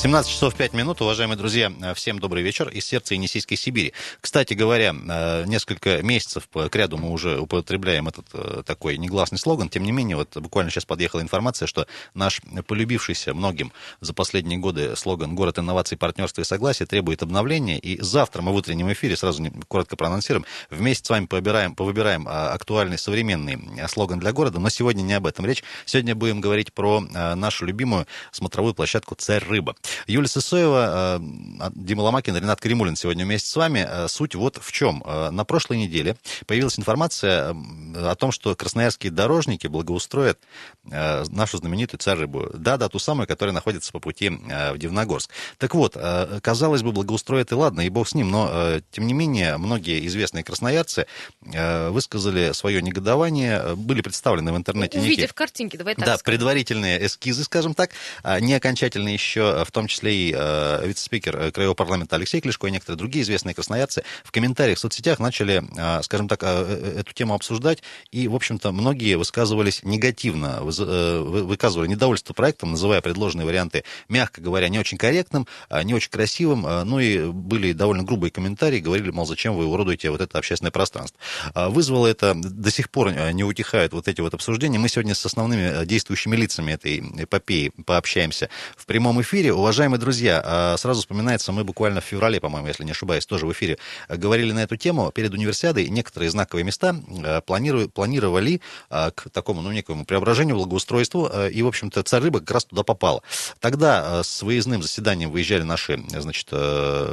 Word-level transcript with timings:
17 0.00 0.32
часов 0.32 0.54
5 0.54 0.72
минут, 0.72 1.02
уважаемые 1.02 1.36
друзья, 1.36 1.70
всем 1.94 2.20
добрый 2.20 2.42
вечер 2.42 2.70
из 2.70 2.86
сердца 2.86 3.12
Енисейской 3.12 3.58
Сибири. 3.58 3.92
Кстати 4.22 4.54
говоря, 4.54 4.94
э, 4.94 5.44
несколько 5.46 6.02
месяцев 6.02 6.48
к 6.48 6.74
ряду 6.74 6.96
мы 6.96 7.10
уже 7.10 7.38
употребляем 7.38 8.08
этот 8.08 8.24
э, 8.32 8.62
такой 8.64 8.96
негласный 8.96 9.36
слоган, 9.36 9.68
тем 9.68 9.82
не 9.82 9.92
менее, 9.92 10.16
вот 10.16 10.34
буквально 10.38 10.70
сейчас 10.70 10.86
подъехала 10.86 11.20
информация, 11.20 11.66
что 11.66 11.86
наш 12.14 12.40
полюбившийся 12.66 13.34
многим 13.34 13.74
за 14.00 14.14
последние 14.14 14.58
годы 14.58 14.96
слоган 14.96 15.34
«Город 15.34 15.58
инноваций, 15.58 15.98
партнерства 15.98 16.40
и 16.40 16.44
согласия» 16.44 16.86
требует 16.86 17.22
обновления, 17.22 17.78
и 17.78 18.00
завтра 18.00 18.40
мы 18.40 18.52
в 18.52 18.54
утреннем 18.54 18.90
эфире, 18.94 19.18
сразу 19.18 19.44
коротко 19.68 19.96
проанонсируем, 19.96 20.46
вместе 20.70 21.04
с 21.04 21.10
вами 21.10 21.26
повыбираем, 21.26 21.74
повыбираем 21.74 22.26
а, 22.26 22.54
актуальный 22.54 22.96
современный 22.96 23.58
а, 23.78 23.86
слоган 23.86 24.18
для 24.18 24.32
города, 24.32 24.60
но 24.60 24.70
сегодня 24.70 25.02
не 25.02 25.12
об 25.12 25.26
этом 25.26 25.44
речь, 25.44 25.62
сегодня 25.84 26.14
будем 26.14 26.40
говорить 26.40 26.72
про 26.72 27.04
а, 27.14 27.34
нашу 27.34 27.66
любимую 27.66 28.06
смотровую 28.32 28.72
площадку 28.72 29.14
«Царь 29.14 29.44
Рыба». 29.44 29.76
Юлия 30.06 30.28
Сысоева, 30.28 31.20
э, 31.60 31.70
Дима 31.74 32.02
Ломакин, 32.02 32.36
Ренат 32.36 32.60
Каримулин 32.60 32.96
сегодня 32.96 33.24
вместе 33.24 33.48
с 33.48 33.56
вами. 33.56 33.86
Э, 33.88 34.08
суть 34.08 34.34
вот 34.34 34.58
в 34.60 34.72
чем. 34.72 35.02
Э, 35.06 35.30
на 35.30 35.44
прошлой 35.44 35.78
неделе 35.78 36.16
появилась 36.46 36.78
информация 36.78 37.54
о 37.96 38.14
том, 38.14 38.32
что 38.32 38.54
красноярские 38.54 39.12
дорожники 39.12 39.66
благоустроят 39.66 40.38
нашу 40.84 41.58
знаменитую 41.58 41.98
Царь-Рыбу. 42.00 42.50
Да-да, 42.54 42.88
ту 42.88 42.98
самую, 42.98 43.26
которая 43.26 43.52
находится 43.54 43.92
по 43.92 44.00
пути 44.00 44.30
в 44.30 44.78
Дивногорск. 44.78 45.30
Так 45.58 45.74
вот, 45.74 45.96
казалось 46.42 46.82
бы, 46.82 46.92
благоустроят 46.92 47.52
и 47.52 47.54
ладно, 47.54 47.82
и 47.82 47.88
бог 47.88 48.08
с 48.08 48.14
ним, 48.14 48.30
но, 48.30 48.80
тем 48.90 49.06
не 49.06 49.12
менее, 49.12 49.56
многие 49.56 50.06
известные 50.06 50.44
красноярцы 50.44 51.06
высказали 51.40 52.52
свое 52.52 52.82
негодование, 52.82 53.74
были 53.76 54.00
представлены 54.00 54.52
в 54.52 54.56
интернете 54.56 54.98
Увидев 54.98 55.18
некие... 55.18 55.28
картинки, 55.28 55.76
давай 55.76 55.94
так 55.94 56.04
Да, 56.04 56.16
скажем. 56.16 56.24
предварительные 56.24 57.06
эскизы, 57.06 57.44
скажем 57.44 57.74
так, 57.74 57.90
а 58.22 58.40
не 58.40 58.54
окончательные 58.54 59.14
еще, 59.14 59.64
в 59.64 59.72
том 59.72 59.79
числе 59.86 60.14
и 60.14 60.34
э, 60.36 60.86
вице-спикер 60.86 61.36
э, 61.36 61.50
Краевого 61.50 61.74
парламента 61.74 62.16
Алексей 62.16 62.40
Клишко 62.40 62.66
и 62.66 62.70
некоторые 62.70 62.98
другие 62.98 63.22
известные 63.22 63.54
красноярцы 63.54 64.04
в 64.24 64.32
комментариях 64.32 64.78
в 64.78 64.80
соцсетях 64.80 65.18
начали, 65.18 65.62
э, 65.76 66.02
скажем 66.02 66.28
так, 66.28 66.42
э, 66.42 66.46
э 66.46 67.00
эту 67.00 67.12
тему 67.12 67.34
обсуждать, 67.34 67.82
и, 68.10 68.28
в 68.28 68.34
общем-то, 68.34 68.72
многие 68.72 69.16
высказывались 69.16 69.82
негативно, 69.82 70.60
э, 70.60 71.20
выказывали 71.20 71.88
недовольство 71.88 72.34
проектом, 72.34 72.72
называя 72.72 73.00
предложенные 73.00 73.46
варианты, 73.46 73.84
мягко 74.08 74.40
говоря, 74.40 74.68
не 74.68 74.78
очень 74.78 74.98
корректным, 74.98 75.46
э, 75.70 75.82
не 75.82 75.94
очень 75.94 76.10
красивым, 76.10 76.66
э, 76.66 76.84
ну 76.84 76.98
и 76.98 77.30
были 77.30 77.72
довольно 77.72 78.02
грубые 78.02 78.30
комментарии, 78.30 78.80
говорили, 78.80 79.10
мол, 79.10 79.26
зачем 79.26 79.54
вы 79.56 79.66
уродуете 79.66 80.10
вот 80.10 80.20
это 80.20 80.38
общественное 80.38 80.70
пространство. 80.70 81.18
Э, 81.54 81.68
вызвало 81.68 82.06
это, 82.06 82.34
до 82.34 82.70
сих 82.70 82.90
пор 82.90 83.08
э, 83.08 83.32
не 83.32 83.44
утихают 83.44 83.92
вот 83.92 84.08
эти 84.08 84.20
вот 84.20 84.34
обсуждения. 84.34 84.78
Мы 84.78 84.88
сегодня 84.88 85.14
с 85.14 85.24
основными 85.24 85.84
действующими 85.84 86.36
лицами 86.36 86.72
этой 86.72 86.98
эпопеи 86.98 87.72
пообщаемся 87.86 88.48
в 88.76 88.86
прямом 88.86 89.20
эфире. 89.22 89.52
Уважаемые 89.70 90.00
друзья, 90.00 90.42
а, 90.44 90.76
сразу 90.78 91.02
вспоминается, 91.02 91.52
мы 91.52 91.62
буквально 91.62 92.00
в 92.00 92.04
феврале, 92.04 92.40
по-моему, 92.40 92.66
если 92.66 92.82
не 92.82 92.90
ошибаюсь, 92.90 93.24
тоже 93.24 93.46
в 93.46 93.52
эфире 93.52 93.78
э, 94.08 94.16
говорили 94.16 94.50
на 94.50 94.64
эту 94.64 94.76
тему. 94.76 95.12
Перед 95.12 95.32
универсиадой 95.32 95.88
некоторые 95.88 96.28
знаковые 96.28 96.64
места 96.64 96.96
э, 97.24 97.40
планировали 97.40 98.60
а, 98.88 99.12
к 99.12 99.30
такому, 99.30 99.62
ну, 99.62 99.70
некому 99.70 100.04
преображению, 100.04 100.56
благоустройству, 100.56 101.30
и, 101.48 101.62
в 101.62 101.68
общем-то, 101.68 102.02
царь 102.02 102.20
рыба 102.22 102.40
как 102.40 102.50
раз 102.50 102.64
туда 102.64 102.82
попала. 102.82 103.22
Тогда 103.60 104.24
с 104.24 104.42
выездным 104.42 104.82
заседанием 104.82 105.30
выезжали 105.30 105.62
наши, 105.62 106.02
значит, 106.08 106.48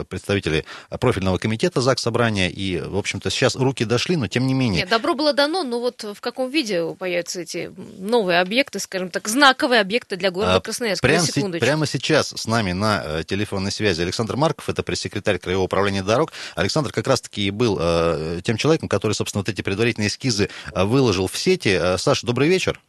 представители 0.08 0.66
профильного 1.00 1.38
комитета 1.38 1.82
ЗАГС 1.82 2.02
Собрания, 2.02 2.50
и, 2.50 2.80
в 2.80 2.98
общем-то, 2.98 3.30
сейчас 3.30 3.56
руки 3.56 3.86
дошли, 3.86 4.16
но 4.16 4.28
тем 4.28 4.48
не 4.48 4.56
менее... 4.56 4.82
Нет, 4.82 4.90
добро 4.90 5.14
было 5.14 5.32
дано, 5.32 5.62
но 5.62 5.80
вот 5.80 6.04
в 6.04 6.22
каком 6.22 6.50
виде 6.50 6.96
появятся 6.96 7.42
эти 7.42 7.72
новые 8.00 8.40
объекты, 8.40 8.80
скажем 8.80 9.12
так, 9.12 9.28
знаковые 9.28 9.80
объекты 9.80 10.16
для 10.16 10.32
города 10.32 10.56
а, 10.56 10.60
Красноярска? 10.60 11.06
Прямо, 11.06 11.60
прямо 11.60 11.86
сейчас 11.86 12.34
с 12.36 12.47
нами 12.48 12.72
на 12.72 13.02
э, 13.04 13.24
телефонной 13.24 13.72
связи 13.72 14.02
Александр 14.02 14.36
Марков, 14.36 14.70
это 14.70 14.84
пресс-секретарь 14.84 15.38
Краевого 15.38 15.66
управления 15.66 16.04
дорог. 16.04 16.32
Александр 16.56 16.92
как 16.92 17.08
раз-таки 17.08 17.48
и 17.48 17.52
был 17.52 17.78
э, 17.80 18.40
тем 18.44 18.58
человеком, 18.58 18.90
который, 18.90 19.14
собственно, 19.14 19.42
вот 19.42 19.50
эти 19.50 19.62
предварительные 19.62 20.08
эскизы 20.08 20.50
э, 20.74 20.84
выложил 20.84 21.28
в 21.28 21.38
сети. 21.38 21.98
Саша, 21.98 22.26
добрый 22.26 22.48
вечер. 22.48 22.80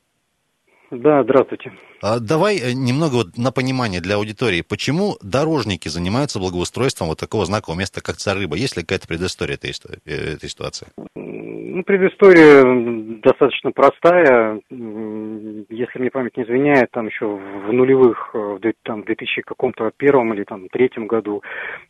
Да, 0.90 1.22
здравствуйте. 1.22 1.72
А 2.00 2.18
давай 2.18 2.74
немного 2.74 3.14
вот 3.16 3.36
на 3.36 3.52
понимание 3.52 4.00
для 4.00 4.14
аудитории, 4.14 4.62
почему 4.62 5.18
дорожники 5.20 5.88
занимаются 5.88 6.38
благоустройством 6.38 7.08
вот 7.08 7.18
такого 7.18 7.44
знакового 7.44 7.78
места, 7.78 8.00
как 8.00 8.16
Царыба? 8.16 8.56
Есть 8.56 8.76
ли 8.76 8.82
какая-то 8.82 9.06
предыстория 9.06 9.56
этой, 9.56 9.74
этой 10.06 10.48
ситуации? 10.48 10.86
Ну, 11.78 11.84
предыстория 11.84 13.20
достаточно 13.22 13.70
простая. 13.70 14.60
Если 14.68 15.98
мне 16.00 16.10
память 16.10 16.36
не 16.36 16.42
изменяет, 16.42 16.90
там 16.90 17.06
еще 17.06 17.26
в 17.26 17.72
нулевых, 17.72 18.34
в, 18.34 18.58
там, 18.82 19.02
в 19.02 19.04
2000 19.04 19.42
каком-то 19.42 19.92
первом 19.96 20.34
или 20.34 20.42
там 20.42 20.68
третьем 20.70 21.06
году 21.06 21.40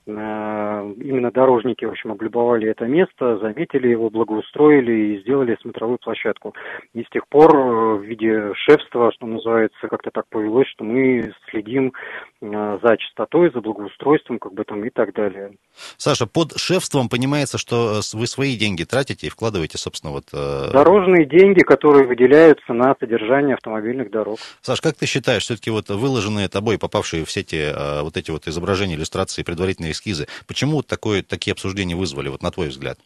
э, 0.07 0.11
именно 0.11 1.31
дорожники, 1.31 1.87
в 1.87 1.91
общем, 1.91 2.13
облюбовали 2.13 2.69
это 2.69 2.85
место, 2.85 3.39
заметили 3.39 3.89
его, 3.89 4.11
благоустроили 4.11 4.93
и 4.93 5.21
сделали 5.23 5.57
смотровую 5.63 5.97
площадку. 5.97 6.55
И 6.93 7.03
с 7.03 7.09
тех 7.09 7.27
пор 7.27 7.57
э, 7.57 7.95
в 7.95 8.03
виде 8.03 8.53
шефства, 8.57 9.11
что 9.13 9.27
называется, 9.27 9.89
как-то 9.89 10.11
так 10.11 10.27
повелось, 10.29 10.69
что 10.69 10.85
мы 10.85 11.33
следим 11.51 11.95
э, 12.43 12.79
за 12.83 12.97
чистотой, 12.99 13.51
за 13.55 13.63
благоустройством, 13.63 14.39
как 14.39 14.53
бы 14.53 14.65
там 14.65 14.85
и 14.85 14.91
так 14.91 15.15
далее. 15.15 15.53
Саша, 15.97 16.27
под 16.27 16.59
шефством 16.59 17.09
понимается, 17.09 17.57
что 17.57 18.01
вы 18.13 18.27
свои 18.27 18.55
деньги 18.55 18.85
тратите 18.85 19.29
и 19.29 19.31
вкладываете 19.31 19.78
собственно, 19.81 20.13
вот... 20.13 20.25
Э... 20.33 20.71
Дорожные 20.73 21.27
деньги, 21.27 21.61
которые 21.61 22.07
выделяются 22.07 22.73
на 22.73 22.95
содержание 22.99 23.55
автомобильных 23.55 24.11
дорог. 24.11 24.39
Саш, 24.61 24.81
как 24.81 24.95
ты 24.95 25.07
считаешь, 25.07 25.43
все-таки 25.45 25.71
вот 25.71 25.89
выложенные 25.89 26.49
тобой, 26.49 26.79
попавшие 26.79 27.25
в 27.25 27.31
сети 27.31 27.73
э, 27.75 28.03
вот 28.03 28.17
эти 28.17 28.31
вот 28.31 28.47
изображения, 28.47 28.95
иллюстрации, 28.95 29.43
предварительные 29.43 29.93
эскизы, 29.93 30.27
почему 30.47 30.83
такое, 30.83 31.23
такие 31.23 31.53
обсуждения 31.53 31.97
вызвали, 31.97 32.29
вот 32.29 32.43
на 32.43 32.51
твой 32.51 32.69
взгляд? 32.69 32.99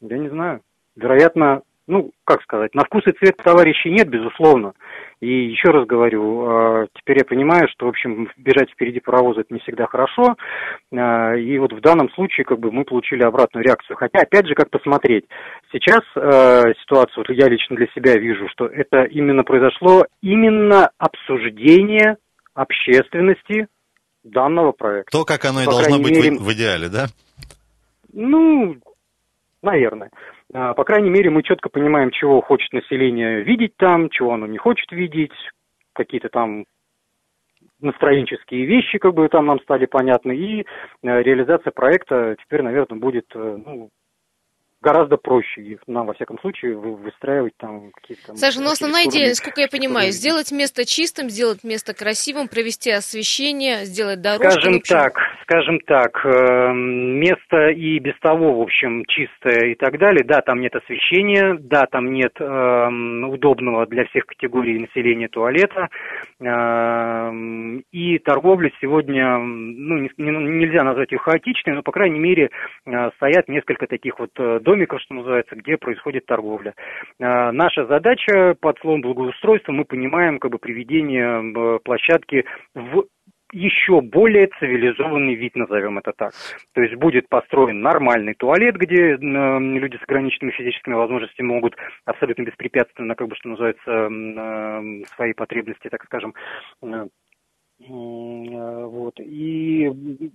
Я 0.00 0.18
не 0.18 0.28
знаю. 0.28 0.62
Вероятно, 0.96 1.62
ну, 1.88 2.12
как 2.24 2.42
сказать, 2.42 2.74
на 2.74 2.84
вкус 2.84 3.02
и 3.06 3.12
цвет 3.12 3.38
товарищей 3.38 3.90
нет, 3.90 4.08
безусловно. 4.08 4.74
И 5.20 5.48
еще 5.48 5.70
раз 5.70 5.86
говорю, 5.86 6.44
а, 6.46 6.86
теперь 6.94 7.18
я 7.18 7.24
понимаю, 7.24 7.66
что, 7.70 7.86
в 7.86 7.88
общем, 7.88 8.28
бежать 8.36 8.70
впереди 8.70 9.00
паровоза 9.00 9.40
это 9.40 9.54
не 9.54 9.60
всегда 9.60 9.86
хорошо. 9.86 10.36
А, 10.94 11.34
и 11.34 11.58
вот 11.58 11.72
в 11.72 11.80
данном 11.80 12.10
случае 12.10 12.44
как 12.44 12.60
бы 12.60 12.70
мы 12.70 12.84
получили 12.84 13.22
обратную 13.22 13.64
реакцию. 13.64 13.96
Хотя, 13.96 14.20
опять 14.20 14.46
же, 14.46 14.54
как 14.54 14.68
посмотреть. 14.70 15.24
Сейчас 15.72 16.02
э, 16.14 16.74
ситуацию, 16.82 17.24
вот 17.26 17.34
я 17.34 17.48
лично 17.48 17.74
для 17.76 17.86
себя 17.88 18.14
вижу, 18.16 18.48
что 18.50 18.66
это 18.66 19.04
именно 19.04 19.42
произошло 19.42 20.04
именно 20.20 20.90
обсуждение 20.98 22.18
общественности 22.52 23.66
данного 24.24 24.72
проекта. 24.72 25.18
То, 25.18 25.24
как 25.24 25.44
оно 25.46 25.62
и 25.62 25.64
должно 25.64 25.98
быть 25.98 26.16
мере, 26.16 26.38
в 26.38 26.52
идеале, 26.52 26.88
да? 26.88 27.06
Ну, 28.12 28.76
наверное. 29.62 30.10
А, 30.54 30.74
по 30.74 30.84
крайней 30.84 31.10
мере, 31.10 31.30
мы 31.30 31.42
четко 31.42 31.68
понимаем, 31.68 32.10
чего 32.10 32.40
хочет 32.40 32.72
население 32.72 33.42
видеть 33.42 33.76
там, 33.76 34.08
чего 34.10 34.32
оно 34.32 34.46
не 34.46 34.58
хочет 34.58 34.90
видеть, 34.92 35.32
какие-то 35.92 36.28
там 36.28 36.64
настроенческие 37.80 38.64
вещи, 38.64 38.98
как 38.98 39.14
бы 39.14 39.28
там 39.28 39.46
нам 39.46 39.60
стали 39.60 39.86
понятны, 39.86 40.36
и 40.36 40.60
э, 40.60 40.64
реализация 41.02 41.70
проекта 41.70 42.36
теперь, 42.42 42.62
наверное, 42.62 42.98
будет 42.98 43.26
э, 43.34 43.58
ну, 43.64 43.90
гораздо 44.80 45.16
проще 45.16 45.62
их 45.62 45.80
нам, 45.86 46.06
во 46.06 46.14
всяком 46.14 46.38
случае, 46.40 46.76
выстраивать 46.76 47.54
там 47.56 47.90
какие-то... 47.92 48.34
Саша, 48.36 48.60
ну 48.60 48.70
основная 48.70 49.06
идея, 49.06 49.28
насколько 49.28 49.60
я 49.60 49.68
понимаю, 49.68 50.12
сделать 50.12 50.52
место 50.52 50.84
чистым, 50.84 51.28
сделать 51.28 51.64
место 51.64 51.94
красивым, 51.94 52.48
провести 52.48 52.90
освещение, 52.90 53.84
сделать 53.84 54.20
дорожки. 54.20 54.60
Скажем 54.60 54.80
так, 54.80 55.18
скажем 55.42 55.80
так, 55.80 56.24
э, 56.24 56.72
место 56.72 57.68
и 57.70 57.98
без 57.98 58.18
того, 58.20 58.58
в 58.58 58.62
общем, 58.62 59.04
чистое 59.06 59.72
и 59.72 59.74
так 59.74 59.98
далее. 59.98 60.24
Да, 60.24 60.42
там 60.42 60.60
нет 60.60 60.74
освещения, 60.76 61.56
да, 61.58 61.86
там 61.90 62.12
нет 62.12 62.32
э, 62.38 62.88
удобного 63.26 63.86
для 63.86 64.04
всех 64.06 64.26
категорий 64.26 64.78
населения 64.78 65.28
туалета. 65.28 65.88
Э, 66.40 67.32
и 67.92 68.18
торговля 68.18 68.70
сегодня, 68.80 69.38
ну, 69.38 69.98
не, 69.98 70.10
нельзя 70.18 70.84
назвать 70.84 71.10
ее 71.12 71.18
хаотичной, 71.18 71.74
но, 71.74 71.82
по 71.82 71.92
крайней 71.92 72.18
мере, 72.18 72.50
стоят 73.16 73.48
несколько 73.48 73.86
таких 73.86 74.18
вот 74.18 74.30
домиков, 74.68 75.00
что 75.00 75.14
называется, 75.14 75.56
где 75.56 75.78
происходит 75.78 76.26
торговля. 76.26 76.74
Наша 77.18 77.86
задача 77.86 78.54
под 78.60 78.78
словом 78.80 79.00
благоустройство 79.00 79.72
мы 79.72 79.86
понимаем 79.86 80.38
как 80.38 80.50
бы 80.50 80.58
приведение 80.58 81.80
площадки 81.80 82.44
в 82.74 83.04
еще 83.52 84.02
более 84.02 84.48
цивилизованный 84.58 85.34
вид, 85.34 85.56
назовем 85.56 85.96
это 85.96 86.12
так. 86.14 86.32
То 86.74 86.82
есть 86.82 86.96
будет 86.96 87.30
построен 87.30 87.80
нормальный 87.80 88.34
туалет, 88.34 88.76
где 88.76 89.14
э, 89.14 89.16
люди 89.16 89.96
с 89.96 90.02
ограниченными 90.02 90.52
физическими 90.52 90.92
возможностями 90.92 91.46
могут 91.46 91.74
абсолютно 92.04 92.42
беспрепятственно, 92.42 93.14
как 93.14 93.28
бы 93.28 93.36
что 93.36 93.48
называется, 93.48 93.90
э, 93.90 95.04
свои 95.16 95.32
потребности, 95.32 95.88
так 95.88 96.04
скажем, 96.04 96.34
э, 96.82 96.86
Э, 96.86 97.06
вот. 97.86 99.14
И 99.20 99.88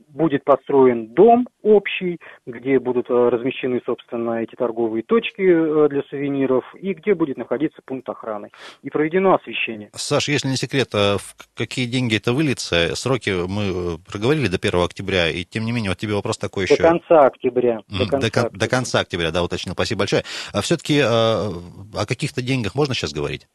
будет 0.07 0.44
построен 0.45 1.07
дом 1.07 1.48
общий, 1.62 2.19
где 2.45 2.80
будут 2.80 3.10
э, 3.10 3.13
размещены, 3.13 3.81
собственно, 3.86 4.42
эти 4.42 4.56
торговые 4.56 5.04
точки 5.04 5.42
э, 5.42 5.90
для 5.90 6.04
сувениров, 6.04 6.63
и 6.75 6.94
где 6.94 7.13
будет 7.13 7.38
находиться 7.38 7.81
пункт 7.86 8.07
охраны. 8.07 8.50
И 8.81 8.90
проведено 8.90 9.36
освещение. 9.36 9.90
Саш, 9.94 10.30
если 10.30 10.48
не 10.48 10.56
секрет, 10.56 10.90
а 10.94 11.18
в 11.18 11.36
какие 11.54 11.86
деньги 11.86 12.16
это 12.16 12.31
выльется? 12.31 12.95
Сроки 12.95 13.31
мы 13.48 13.98
проговорили 14.10 14.48
до 14.48 14.57
1 14.57 14.80
октября, 14.81 15.30
и 15.30 15.44
тем 15.44 15.66
не 15.66 15.74
менее, 15.74 15.92
вот 15.92 15.98
тебе 15.98 16.13
вопрос 16.13 16.38
такой 16.38 16.63
еще. 16.63 16.78
До 16.78 16.84
конца 16.84 17.19
октября. 17.25 17.81
До 17.89 18.07
конца, 18.07 18.19
до, 18.19 18.28
октября. 18.28 18.50
до 18.60 18.69
конца 18.69 19.00
октября, 19.01 19.31
да, 19.31 19.44
уточнил. 19.44 19.74
Спасибо 19.74 20.00
большое. 20.00 20.24
А 20.54 20.62
все-таки 20.62 21.01
о 21.01 22.06
каких-то 22.07 22.42
деньгах 22.42 22.75
можно 22.75 22.94
сейчас 22.94 23.12
говорить? 23.12 23.48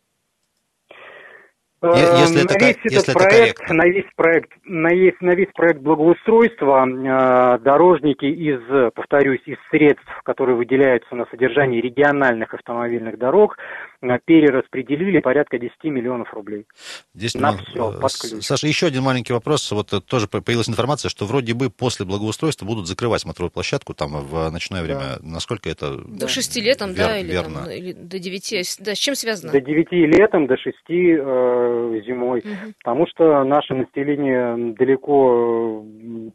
Если 1.80 2.44
это, 2.44 2.54
на 2.54 2.66
весь 2.66 2.76
если 2.82 3.02
этот 3.02 3.14
проект, 3.14 3.58
корректно. 3.58 3.74
на 3.76 3.86
весь 3.86 4.06
проект, 4.16 4.50
на 4.64 4.88
весь, 4.88 5.14
на 5.20 5.34
весь 5.34 5.52
проект 5.54 5.80
благоустройства 5.80 6.84
э, 6.84 7.58
дорожники 7.60 8.24
из, 8.24 8.92
повторюсь, 8.94 9.42
из 9.46 9.58
средств, 9.70 10.04
которые 10.24 10.56
выделяются 10.56 11.14
на 11.14 11.26
содержание 11.26 11.80
региональных 11.80 12.52
автомобильных 12.52 13.16
дорог, 13.16 13.56
э, 14.02 14.18
перераспределили 14.24 15.20
порядка 15.20 15.58
10 15.58 15.84
миллионов 15.84 16.34
рублей. 16.34 16.66
10 17.14 17.40
на 17.40 17.52
миллионов. 17.52 18.10
все, 18.10 18.40
Саша, 18.40 18.66
еще 18.66 18.88
один 18.88 19.04
маленький 19.04 19.32
вопрос. 19.32 19.70
Вот 19.70 19.92
э, 19.92 20.00
тоже 20.00 20.26
появилась 20.26 20.68
информация, 20.68 21.10
что 21.10 21.26
вроде 21.26 21.54
бы 21.54 21.70
после 21.70 22.04
благоустройства 22.04 22.66
будут 22.66 22.88
закрывать 22.88 23.20
смотровую 23.20 23.52
площадку 23.52 23.94
там 23.94 24.20
в 24.24 24.50
ночное 24.50 24.82
время. 24.82 25.00
Да. 25.00 25.18
Насколько 25.22 25.70
это 25.70 25.96
До 25.96 26.26
6 26.26 26.56
летом, 26.56 26.90
вер, 26.90 27.06
да, 27.06 27.18
или, 27.18 27.30
верно? 27.30 27.64
Там, 27.66 27.70
или 27.70 27.92
до 27.92 28.18
9. 28.18 28.78
Да, 28.80 28.94
с 28.96 28.98
чем 28.98 29.14
связано? 29.14 29.52
До 29.52 29.60
9 29.60 29.92
летом, 29.92 30.48
до 30.48 30.56
6 30.56 30.76
э, 30.88 31.67
зимой, 32.06 32.40
угу. 32.40 32.72
потому 32.82 33.06
что 33.06 33.44
наше 33.44 33.74
население 33.74 34.74
далеко 34.74 35.84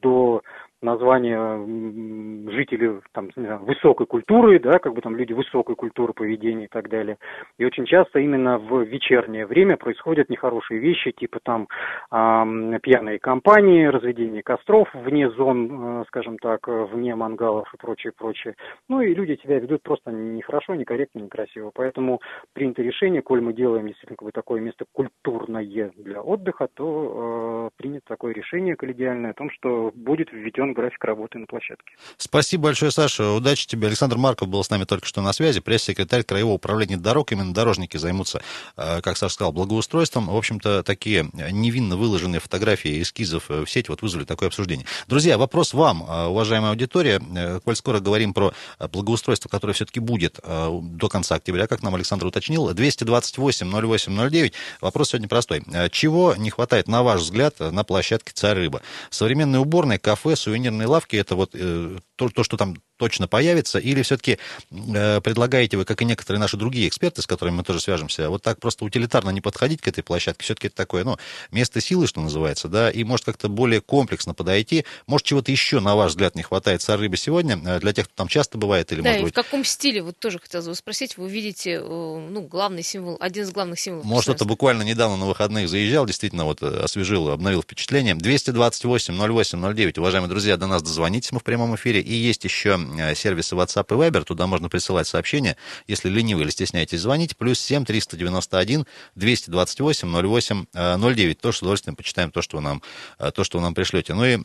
до 0.02 0.42
название 0.84 2.52
жителей 2.52 3.02
там, 3.12 3.30
не 3.36 3.44
знаю, 3.44 3.60
высокой 3.64 4.06
культуры, 4.06 4.60
да, 4.60 4.80
как 4.80 4.94
бы 4.94 5.02
там 5.02 5.16
люди 5.16 5.34
высокой 5.34 5.76
культуры 5.76 6.14
поведения 6.14 6.66
и 6.66 6.70
так 6.70 6.90
далее. 6.90 7.18
И 7.58 7.66
очень 7.66 7.86
часто 7.86 8.20
именно 8.20 8.58
в 8.58 8.84
вечернее 8.84 9.46
время 9.46 9.78
происходят 9.78 10.30
нехорошие 10.30 10.80
вещи, 10.80 11.12
типа 11.12 11.40
там 11.44 11.68
э, 12.12 12.80
пьяные 12.82 13.20
компании, 13.20 13.86
разведение 13.86 14.44
костров 14.44 14.90
вне 14.94 15.30
зон, 15.32 16.02
э, 16.02 16.04
скажем 16.08 16.38
так, 16.38 16.68
вне 16.68 17.16
мангалов 17.16 17.74
и 17.74 17.78
прочее, 17.78 18.14
прочее. 18.16 18.56
Ну 18.90 19.02
и 19.02 19.14
люди 19.14 19.40
себя 19.42 19.60
ведут 19.60 19.82
просто 19.84 20.12
нехорошо, 20.12 20.76
некорректно, 20.76 21.20
некрасиво. 21.20 21.72
Поэтому 21.74 22.20
принято 22.54 22.82
решение, 22.82 23.22
коль 23.22 23.42
мы 23.42 23.54
делаем 23.54 23.88
действительно 23.88 24.18
как 24.18 24.26
бы 24.26 24.32
такое 24.32 24.62
место 24.62 24.86
культурное 24.92 25.64
для 25.64 26.22
отдыха, 26.22 26.68
то 26.74 27.70
э, 27.74 27.82
принято 27.82 28.06
такое 28.08 28.34
решение 28.34 28.76
коллегиальное 28.76 29.32
о 29.32 29.34
том, 29.34 29.50
что 29.50 29.92
будет 29.96 30.32
введен 30.32 30.73
график 30.74 31.04
работы 31.04 31.40
на 31.40 31.46
площадке. 31.46 31.96
Спасибо 32.18 32.64
большое, 32.64 32.92
Саша. 32.92 33.30
Удачи 33.32 33.68
тебе. 33.68 33.88
Александр 33.88 34.18
Марков 34.18 34.48
был 34.48 34.64
с 34.64 34.70
нами 34.70 34.86
только 34.86 35.06
что 35.06 35.22
на 35.22 35.34
связи, 35.34 35.60
пресс-секретарь 35.60 36.24
Краевого 36.24 36.56
управления 36.56 36.98
дорог. 36.98 37.32
Именно 37.32 37.54
дорожники 37.54 37.98
займутся, 37.98 38.42
э, 38.78 39.02
как 39.02 39.18
Саша 39.18 39.34
сказал, 39.36 39.52
благоустройством. 39.52 40.28
В 40.28 40.36
общем-то, 40.36 40.84
такие 40.84 41.30
невинно 41.52 41.98
выложенные 41.98 42.40
фотографии 42.40 43.02
эскизов 43.02 43.50
в 43.50 43.68
сеть 43.68 43.90
вот 43.90 44.02
вызвали 44.02 44.26
такое 44.26 44.48
обсуждение. 44.48 44.86
Друзья, 45.08 45.38
вопрос 45.38 45.74
вам, 45.74 46.04
э, 46.04 46.26
уважаемая 46.26 46.72
аудитория. 46.72 47.22
Э, 47.36 47.60
коль 47.64 47.76
скоро 47.76 48.00
говорим 48.00 48.34
про 48.34 48.54
благоустройство, 48.92 49.50
которое 49.50 49.74
все-таки 49.74 50.00
будет 50.00 50.40
до 50.44 51.10
конца 51.10 51.36
октября, 51.36 51.68
как 51.68 51.84
нам 51.84 51.96
Александр 51.96 52.26
уточнил, 52.26 52.74
228 52.74 53.70
08 53.70 54.30
09. 54.30 54.54
Вопрос 54.82 55.10
сегодня 55.10 55.28
простой. 55.28 55.64
Чего 55.92 56.36
не 56.36 56.50
хватает, 56.50 56.88
на 56.88 57.04
ваш 57.04 57.22
взгляд, 57.22 57.60
на 57.60 57.84
площадке 57.84 58.32
«Царь 58.34 58.58
рыба»? 58.58 58.82
Современные 59.10 59.60
уборные, 59.60 60.00
кафе, 60.00 60.36
сувениры 60.36 60.63
сувенирные 60.64 60.88
лавки, 60.88 61.16
это 61.16 61.36
вот 61.36 61.52
э, 61.54 61.98
то, 62.16 62.30
то, 62.30 62.44
что 62.44 62.58
там 62.58 62.76
точно 62.98 63.28
появится, 63.28 63.80
или 63.80 64.02
все-таки 64.02 64.38
э, 64.72 65.22
предлагаете 65.22 65.78
вы, 65.78 65.86
как 65.86 66.02
и 66.02 66.06
некоторые 66.06 66.40
наши 66.40 66.58
другие 66.58 66.88
эксперты, 66.88 67.22
с 67.22 67.28
которыми 67.28 67.58
мы 67.58 67.64
тоже 67.64 67.80
свяжемся, 67.80 68.30
вот 68.30 68.42
так 68.44 68.60
просто 68.60 68.86
утилитарно 68.86 69.30
не 69.32 69.42
подходить 69.42 69.82
к 69.82 69.88
этой 69.88 70.04
площадке, 70.04 70.44
все-таки 70.44 70.68
это 70.68 70.76
такое, 70.76 71.04
ну, 71.04 71.18
место 71.52 71.82
силы, 71.82 72.08
что 72.08 72.22
называется, 72.22 72.68
да, 72.68 72.90
и 72.90 73.04
может 73.04 73.26
как-то 73.26 73.50
более 73.50 73.82
комплексно 73.82 74.34
подойти, 74.34 74.86
может 75.08 75.26
чего-то 75.26 75.52
еще, 75.52 75.80
на 75.80 75.96
ваш 75.96 76.12
взгляд, 76.12 76.36
не 76.36 76.44
хватает 76.44 76.82
с 76.82 76.90
рыбы 76.96 77.18
сегодня, 77.18 77.60
э, 77.66 77.80
для 77.80 77.94
тех, 77.94 78.06
кто 78.06 78.16
там 78.16 78.28
часто 78.28 78.58
бывает, 78.58 78.92
или, 78.92 79.02
да, 79.02 79.10
может 79.10 79.22
и 79.22 79.24
быть... 79.26 79.34
в 79.34 79.36
каком 79.36 79.66
стиле, 79.66 80.04
вот 80.04 80.18
тоже 80.20 80.40
хотелось 80.40 80.68
бы 80.68 80.76
спросить, 80.76 81.18
вы 81.18 81.30
видите, 81.30 81.80
э, 81.82 82.28
ну, 82.30 82.42
главный 82.42 82.84
символ, 82.84 83.18
один 83.20 83.44
из 83.44 83.52
главных 83.52 83.80
символов. 83.80 84.06
Может, 84.06 84.36
это 84.36 84.46
буквально 84.46 84.84
недавно 84.84 85.18
на 85.18 85.26
выходных 85.26 85.68
заезжал, 85.68 86.06
действительно, 86.06 86.46
вот 86.46 86.62
освежил, 86.62 87.30
обновил 87.30 87.62
впечатление. 87.62 88.16
228 88.16 89.16
08 89.16 89.74
09, 89.74 89.98
уважаемые 89.98 90.30
друзья, 90.30 90.58
до 90.58 90.68
нас 90.68 90.84
дозвонитесь, 90.84 91.32
мы 91.32 91.40
в 91.40 91.44
прямом 91.44 91.76
эфире, 91.76 92.02
и 92.02 92.14
есть 92.14 92.44
еще 92.44 92.78
сервисы 93.16 93.56
WhatsApp 93.56 93.86
и 93.90 94.10
Viber, 94.10 94.24
туда 94.24 94.48
можно 94.48 94.70
присылать 94.70 95.08
сообщения, 95.08 95.58
если 95.88 96.10
ленивы 96.10 96.42
или 96.42 96.50
стесняетесь 96.50 97.02
звонить, 97.02 97.38
плюс 97.38 97.60
7 97.60 97.86
391 97.86 98.86
228 99.16 100.08
08 100.10 100.66
09. 100.74 101.40
То, 101.40 101.52
с 101.52 101.62
удовольствием 101.62 101.96
почитаем 101.96 102.32
то, 102.32 102.42
что 102.42 102.58
вы 102.58 102.64
нам, 102.64 102.82
э, 103.20 103.32
то, 103.32 103.44
что 103.44 103.58
вы 103.58 103.64
нам 103.64 103.74
пришлете. 103.74 104.14
Ну 104.14 104.26
и 104.26 104.40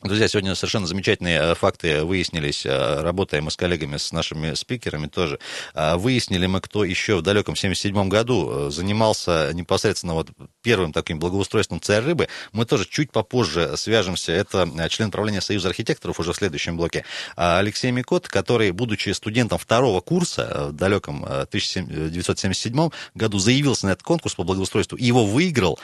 Друзья, 0.00 0.28
сегодня 0.28 0.54
совершенно 0.54 0.86
замечательные 0.86 1.40
э, 1.40 1.54
факты 1.56 2.04
выяснились. 2.04 2.64
Э, 2.64 3.00
работая 3.00 3.40
мы 3.42 3.50
с 3.50 3.56
коллегами, 3.56 3.96
с 3.96 4.12
нашими 4.12 4.54
спикерами 4.54 5.08
тоже. 5.08 5.40
Э, 5.74 5.96
выяснили 5.96 6.46
мы, 6.46 6.60
кто 6.60 6.84
еще 6.84 7.16
в 7.16 7.22
далеком 7.22 7.56
77 7.56 8.08
году 8.08 8.70
занимался 8.70 9.50
непосредственно 9.52 10.14
вот 10.14 10.28
первым 10.62 10.92
таким 10.92 11.18
благоустройством 11.18 11.80
царь 11.80 12.04
рыбы. 12.04 12.28
Мы 12.52 12.64
тоже 12.64 12.86
чуть 12.88 13.10
попозже 13.10 13.76
свяжемся. 13.76 14.30
Это 14.30 14.70
член 14.88 15.10
правления 15.10 15.40
Союза 15.40 15.66
архитекторов 15.66 16.20
уже 16.20 16.32
в 16.32 16.36
следующем 16.36 16.76
блоке. 16.76 17.04
Алексей 17.34 17.90
Микот, 17.90 18.28
который, 18.28 18.70
будучи 18.70 19.10
студентом 19.10 19.58
второго 19.58 20.00
курса 20.00 20.68
в 20.68 20.72
далеком 20.74 21.24
1977 21.24 22.90
году, 23.16 23.38
заявился 23.40 23.86
на 23.86 23.90
этот 23.90 24.04
конкурс 24.04 24.36
по 24.36 24.44
благоустройству 24.44 24.96
и 24.96 25.04
его 25.04 25.26
выиграл. 25.26 25.76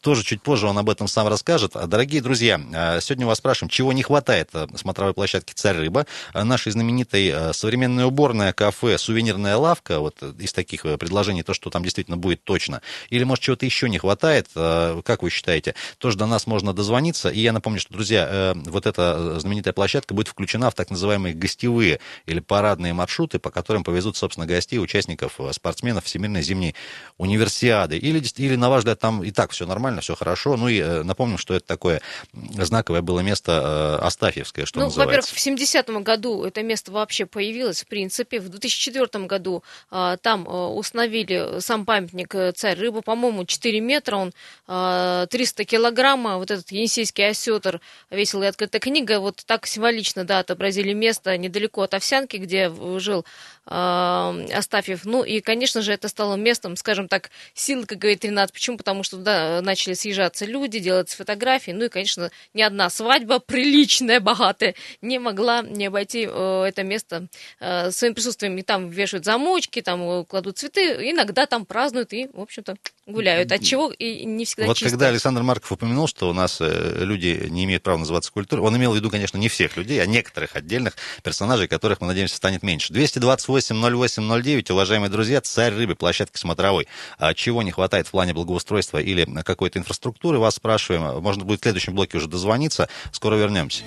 Тоже 0.00 0.24
чуть 0.24 0.42
позже 0.42 0.66
он 0.66 0.78
об 0.78 0.90
этом 0.90 1.06
сам 1.06 1.28
расскажет. 1.28 1.74
Дорогие 1.86 2.20
друзья, 2.20 2.58
сегодня 3.00 3.26
у 3.26 3.28
вас 3.28 3.35
спрашиваем, 3.36 3.70
чего 3.70 3.92
не 3.92 4.02
хватает 4.02 4.50
э, 4.52 4.66
смотровой 4.76 5.14
площадке 5.14 5.54
«Царь 5.54 5.76
рыба», 5.76 6.06
э, 6.34 6.42
нашей 6.42 6.72
знаменитой 6.72 7.28
э, 7.28 7.52
современная 7.52 8.06
уборная, 8.06 8.52
кафе, 8.52 8.98
сувенирная 8.98 9.56
лавка, 9.56 10.00
вот 10.00 10.22
из 10.38 10.52
таких 10.52 10.82
предложений, 10.82 11.44
то, 11.44 11.54
что 11.54 11.70
там 11.70 11.82
действительно 11.82 12.16
будет 12.16 12.42
точно, 12.44 12.82
или, 13.10 13.24
может, 13.24 13.44
чего-то 13.44 13.64
еще 13.66 13.88
не 13.88 13.98
хватает, 13.98 14.48
как 14.54 15.22
вы 15.22 15.30
считаете? 15.30 15.74
Тоже 15.98 16.16
до 16.16 16.26
нас 16.26 16.46
можно 16.46 16.72
дозвониться, 16.72 17.28
и 17.28 17.40
я 17.40 17.52
напомню, 17.52 17.80
что, 17.80 17.92
друзья, 17.92 18.54
вот 18.66 18.86
эта 18.86 19.38
знаменитая 19.38 19.72
площадка 19.72 20.14
будет 20.14 20.28
включена 20.28 20.70
в 20.70 20.74
так 20.74 20.90
называемые 20.90 21.34
гостевые 21.34 22.00
или 22.26 22.40
парадные 22.40 22.92
маршруты, 22.92 23.38
по 23.38 23.50
которым 23.50 23.84
повезут, 23.84 24.16
собственно, 24.16 24.46
гостей, 24.46 24.78
участников, 24.78 25.38
спортсменов 25.52 26.04
Всемирной 26.04 26.42
зимней 26.42 26.74
универсиады. 27.18 27.98
Или, 27.98 28.22
или 28.36 28.56
на 28.56 28.70
ваш 28.70 28.80
взгляд, 28.80 28.98
там 29.00 29.22
и 29.22 29.30
так 29.30 29.50
все 29.50 29.66
нормально, 29.66 30.00
все 30.00 30.14
хорошо. 30.14 30.56
Ну 30.56 30.68
и 30.68 31.02
напомним, 31.02 31.38
что 31.38 31.54
это 31.54 31.66
такое 31.66 32.00
знаковое 32.32 33.02
было 33.02 33.20
место 33.26 33.98
э, 34.00 34.04
Астафьевское, 34.04 34.64
что 34.64 34.78
ну, 34.78 34.86
называется. 34.86 35.34
Во-первых, 35.34 35.60
в 35.60 35.86
70-м 35.86 36.02
году 36.02 36.44
это 36.44 36.62
место 36.62 36.92
вообще 36.92 37.26
появилось, 37.26 37.82
в 37.82 37.86
принципе. 37.86 38.40
В 38.40 38.48
2004 38.48 39.26
году 39.26 39.62
а, 39.90 40.16
там 40.16 40.46
а, 40.48 40.68
установили 40.68 41.60
сам 41.60 41.84
памятник 41.84 42.34
э, 42.34 42.52
«Царь 42.52 42.78
рыбы». 42.78 43.02
По-моему, 43.02 43.44
4 43.44 43.80
метра 43.80 44.16
он, 44.16 44.32
а, 44.66 45.26
300 45.26 45.64
килограмма. 45.64 46.38
Вот 46.38 46.50
этот 46.50 46.70
енисейский 46.70 47.28
осетр 47.28 47.80
весил 48.10 48.42
и 48.42 48.46
открытая 48.46 48.80
книга. 48.80 49.20
Вот 49.20 49.42
так 49.44 49.66
символично, 49.66 50.24
да, 50.24 50.38
отобразили 50.38 50.92
место 50.92 51.36
недалеко 51.36 51.82
от 51.82 51.94
Овсянки, 51.94 52.36
где 52.36 52.70
жил 52.98 53.20
а, 53.20 53.26
Астафьев. 53.66 55.04
Ну 55.04 55.24
и, 55.24 55.40
конечно 55.40 55.82
же, 55.82 55.92
это 55.92 56.08
стало 56.08 56.36
местом, 56.36 56.76
скажем 56.76 57.08
так, 57.08 57.30
силы, 57.54 57.84
как 57.84 57.98
говорит 57.98 58.24
Ренат. 58.24 58.52
Почему? 58.52 58.76
Потому 58.76 59.02
что 59.02 59.16
туда 59.16 59.60
начали 59.60 59.94
съезжаться 59.94 60.44
люди, 60.44 60.78
делать 60.78 61.10
фотографии. 61.10 61.72
Ну 61.72 61.84
и, 61.84 61.88
конечно, 61.88 62.30
ни 62.54 62.62
одна 62.62 62.88
свадьба 62.90 63.40
приличная, 63.40 64.20
богатая, 64.20 64.76
не 65.02 65.18
могла 65.18 65.62
не 65.62 65.86
обойти 65.86 66.28
э, 66.30 66.64
это 66.68 66.84
место 66.84 67.26
э, 67.58 67.90
своим 67.90 68.14
присутствием. 68.14 68.56
И 68.56 68.62
там 68.62 68.88
вешают 68.88 69.24
замочки, 69.24 69.82
там 69.82 70.02
э, 70.02 70.24
кладут 70.24 70.58
цветы, 70.58 71.10
иногда 71.10 71.46
там 71.46 71.66
празднуют 71.66 72.12
и, 72.12 72.28
в 72.32 72.40
общем-то, 72.40 72.76
гуляют. 73.06 73.50
От 73.50 73.62
чего 73.62 73.90
и 73.90 74.24
не 74.24 74.44
всегда 74.44 74.66
Вот 74.66 74.76
чисто. 74.76 74.90
когда 74.90 75.08
Александр 75.08 75.42
Марков 75.42 75.72
упомянул, 75.72 76.06
что 76.06 76.28
у 76.30 76.32
нас 76.32 76.58
люди 76.60 77.46
не 77.50 77.64
имеют 77.64 77.82
права 77.82 77.98
называться 77.98 78.30
культурой, 78.30 78.64
он 78.64 78.76
имел 78.76 78.92
в 78.92 78.96
виду, 78.96 79.10
конечно, 79.10 79.38
не 79.38 79.48
всех 79.48 79.76
людей, 79.76 80.00
а 80.00 80.06
некоторых 80.06 80.54
отдельных 80.54 80.94
персонажей, 81.22 81.68
которых, 81.68 82.00
мы 82.00 82.06
надеемся, 82.06 82.36
станет 82.36 82.62
меньше. 82.62 82.92
228 82.92 83.55
08 83.60 84.42
09, 84.42 84.70
уважаемые 84.70 85.10
друзья, 85.10 85.40
царь 85.40 85.74
рыбы, 85.74 85.94
площадка 85.94 86.38
смотровой. 86.38 86.88
А 87.18 87.34
чего 87.34 87.62
не 87.62 87.70
хватает 87.70 88.08
в 88.08 88.10
плане 88.10 88.34
благоустройства 88.34 88.98
или 88.98 89.24
какой-то 89.42 89.78
инфраструктуры, 89.78 90.38
вас 90.38 90.56
спрашиваем. 90.56 91.22
Можно 91.22 91.44
будет 91.44 91.60
в 91.60 91.62
следующем 91.62 91.94
блоке 91.94 92.18
уже 92.18 92.28
дозвониться. 92.28 92.88
Скоро 93.12 93.36
вернемся. 93.36 93.82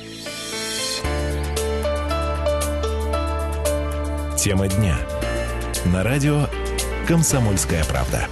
Тема 4.38 4.68
дня. 4.68 4.98
На 5.86 6.04
радио 6.04 6.48
«Комсомольская 7.08 7.84
правда». 7.86 8.28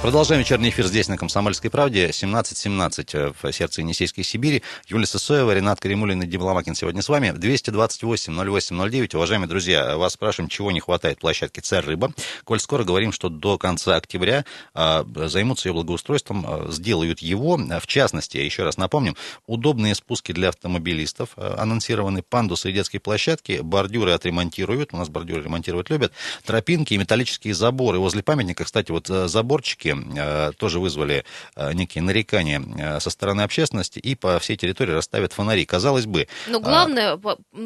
Продолжаем 0.00 0.40
вечерний 0.40 0.70
эфир 0.70 0.86
здесь, 0.86 1.08
на 1.08 1.18
Комсомольской 1.18 1.70
правде. 1.70 2.08
17.17 2.08 3.08
э, 3.12 3.32
в 3.40 3.52
сердце 3.52 3.82
Енисейской 3.82 4.24
Сибири. 4.24 4.62
Юлия 4.86 5.06
Сысоева, 5.06 5.52
Ренат 5.52 5.80
Каримулин 5.80 6.22
и 6.22 6.26
Дима 6.26 6.44
Ломакин 6.44 6.74
сегодня 6.74 7.02
с 7.02 7.08
вами. 7.08 7.28
228-08-09. 7.28 9.16
Уважаемые 9.16 9.48
друзья, 9.48 9.96
вас 9.96 10.14
спрашиваем, 10.14 10.48
чего 10.48 10.72
не 10.72 10.80
хватает 10.80 11.18
площадке 11.18 11.60
«Царь 11.60 11.84
Рыба». 11.84 12.12
Коль 12.44 12.58
скоро 12.58 12.84
говорим, 12.84 13.12
что 13.12 13.28
до 13.28 13.58
конца 13.58 13.96
октября 13.96 14.44
э, 14.74 15.04
займутся 15.26 15.68
ее 15.68 15.74
благоустройством, 15.74 16.46
э, 16.48 16.72
сделают 16.72 17.20
его. 17.20 17.56
В 17.56 17.86
частности, 17.86 18.38
еще 18.38 18.62
раз 18.62 18.78
напомним, 18.78 19.16
удобные 19.46 19.94
спуски 19.94 20.32
для 20.32 20.48
автомобилистов 20.48 21.30
анонсированы, 21.36 22.22
пандусы 22.22 22.70
и 22.70 22.72
детские 22.72 23.00
площадки, 23.00 23.60
бордюры 23.62 24.12
отремонтируют, 24.12 24.94
у 24.94 24.96
нас 24.96 25.08
бордюры 25.08 25.42
ремонтировать 25.42 25.90
любят, 25.90 26.12
тропинки 26.44 26.94
и 26.94 26.98
металлические 26.98 27.54
заборы. 27.54 27.98
Возле 27.98 28.22
памятника, 28.22 28.64
кстати, 28.64 28.90
вот 28.90 29.06
заборчики 29.06 29.81
Э, 29.90 30.52
тоже 30.56 30.80
вызвали 30.80 31.24
э, 31.56 31.72
некие 31.72 32.02
нарекания 32.02 32.60
э, 32.60 33.00
со 33.00 33.10
стороны 33.10 33.42
общественности, 33.42 33.98
и 33.98 34.14
по 34.14 34.38
всей 34.38 34.56
территории 34.56 34.92
расставят 34.92 35.32
фонари. 35.32 35.64
Казалось 35.64 36.06
бы... 36.06 36.28
Но 36.46 36.60
главное, 36.60 37.18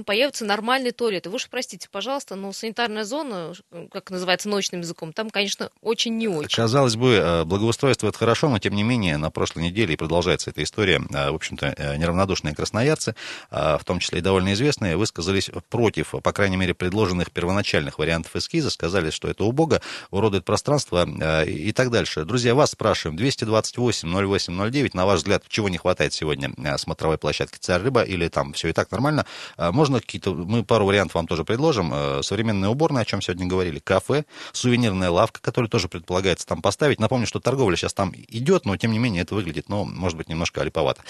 появятся 0.04 0.44
нормальные 0.44 0.92
туалеты. 0.92 1.28
Вы 1.28 1.36
уж 1.36 1.48
простите, 1.48 1.88
пожалуйста, 1.90 2.34
но 2.36 2.52
санитарная 2.52 3.04
зона, 3.04 3.52
как 3.92 4.10
называется 4.10 4.48
научным 4.48 4.80
языком, 4.80 5.12
там, 5.12 5.30
конечно, 5.30 5.70
очень 5.82 6.16
не 6.16 6.28
очень. 6.28 6.56
Казалось 6.56 6.96
бы, 6.96 7.42
благоустройство 7.46 8.08
это 8.08 8.18
хорошо, 8.18 8.48
но 8.48 8.58
тем 8.58 8.74
не 8.74 8.82
менее 8.82 9.16
на 9.16 9.30
прошлой 9.30 9.64
неделе 9.64 9.94
и 9.94 9.96
продолжается 9.96 10.50
эта 10.50 10.62
история. 10.62 11.00
В 11.00 11.34
общем-то, 11.34 11.96
неравнодушные 11.98 12.54
красноярцы, 12.54 13.14
в 13.50 13.80
том 13.84 13.98
числе 13.98 14.20
и 14.20 14.22
довольно 14.22 14.52
известные, 14.54 14.96
высказались 14.96 15.50
против, 15.68 16.14
по 16.22 16.32
крайней 16.32 16.56
мере, 16.56 16.74
предложенных 16.74 17.30
первоначальных 17.30 17.98
вариантов 17.98 18.36
эскиза, 18.36 18.70
сказали, 18.70 19.10
что 19.10 19.28
это 19.28 19.44
убого, 19.44 19.80
уродует 20.10 20.44
пространство 20.44 21.06
и 21.44 21.72
так 21.72 21.90
дальше 21.90 22.05
дальше. 22.06 22.24
Друзья, 22.24 22.54
вас 22.54 22.70
спрашиваем. 22.70 23.18
228-08-09. 23.18 24.90
На 24.94 25.06
ваш 25.06 25.18
взгляд, 25.18 25.42
чего 25.48 25.68
не 25.68 25.76
хватает 25.76 26.12
сегодня 26.12 26.52
э, 26.56 26.78
смотровой 26.78 27.18
площадки 27.18 27.58
«Царь 27.58 27.82
рыба» 27.82 28.02
или 28.02 28.28
там 28.28 28.52
все 28.52 28.68
и 28.68 28.72
так 28.72 28.92
нормально? 28.92 29.26
Э, 29.56 29.72
можно 29.72 29.98
какие-то... 30.00 30.32
Мы 30.32 30.62
пару 30.62 30.86
вариантов 30.86 31.16
вам 31.16 31.26
тоже 31.26 31.44
предложим. 31.44 31.90
Э, 31.92 32.22
современная 32.22 32.68
уборная, 32.68 33.02
о 33.02 33.04
чем 33.04 33.20
сегодня 33.20 33.46
говорили, 33.46 33.80
кафе, 33.80 34.24
сувенирная 34.52 35.10
лавка, 35.10 35.40
которую 35.40 35.68
тоже 35.68 35.88
предполагается 35.88 36.46
там 36.46 36.62
поставить. 36.62 37.00
Напомню, 37.00 37.26
что 37.26 37.40
торговля 37.40 37.76
сейчас 37.76 37.92
там 37.92 38.14
идет, 38.28 38.66
но 38.66 38.76
тем 38.76 38.92
не 38.92 38.98
менее 38.98 39.22
это 39.22 39.34
выглядит, 39.34 39.68
ну, 39.68 39.84
может 39.84 40.16
быть, 40.16 40.28
немножко 40.28 40.60
олиповато. 40.60 41.02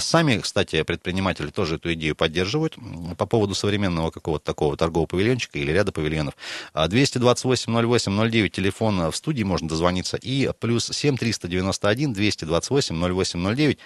Сами, 0.00 0.38
кстати, 0.38 0.82
предприниматели 0.82 1.48
тоже 1.48 1.76
эту 1.76 1.92
идею 1.92 2.16
поддерживают 2.16 2.76
по 3.18 3.26
поводу 3.26 3.54
современного 3.54 4.10
какого-то 4.10 4.44
такого 4.44 4.76
торгового 4.76 5.06
павильончика 5.06 5.58
или 5.58 5.70
ряда 5.70 5.92
павильонов. 5.92 6.34
228-08-09, 6.74 8.48
телефон 8.48 9.10
в 9.10 9.16
студии, 9.16 9.42
можно 9.42 9.68
дозвониться 9.68 10.03
и 10.20 10.50
плюс 10.58 10.86
7 10.92 11.16
391 11.16 12.12
228 12.12 12.96
0809. 12.96 13.78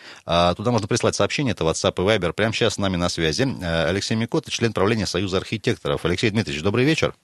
Туда 0.57 0.71
можно 0.71 0.89
прислать 0.89 1.15
сообщение, 1.15 1.53
это 1.53 1.65
WhatsApp 1.65 1.95
и 1.97 2.07
Viber. 2.07 2.33
Прямо 2.33 2.53
сейчас 2.53 2.75
с 2.75 2.79
нами 2.79 2.97
на 2.97 3.09
связи 3.09 3.43
э, 3.43 3.89
Алексей 3.89 4.15
Микот, 4.15 4.49
член 4.49 4.73
правления 4.73 5.07
Союза 5.07 5.39
архитекторов. 5.39 6.05
Алексей 6.05 6.31
Дмитриевич, 6.31 6.63
добрый 6.63 6.85
вечер. 6.85 7.15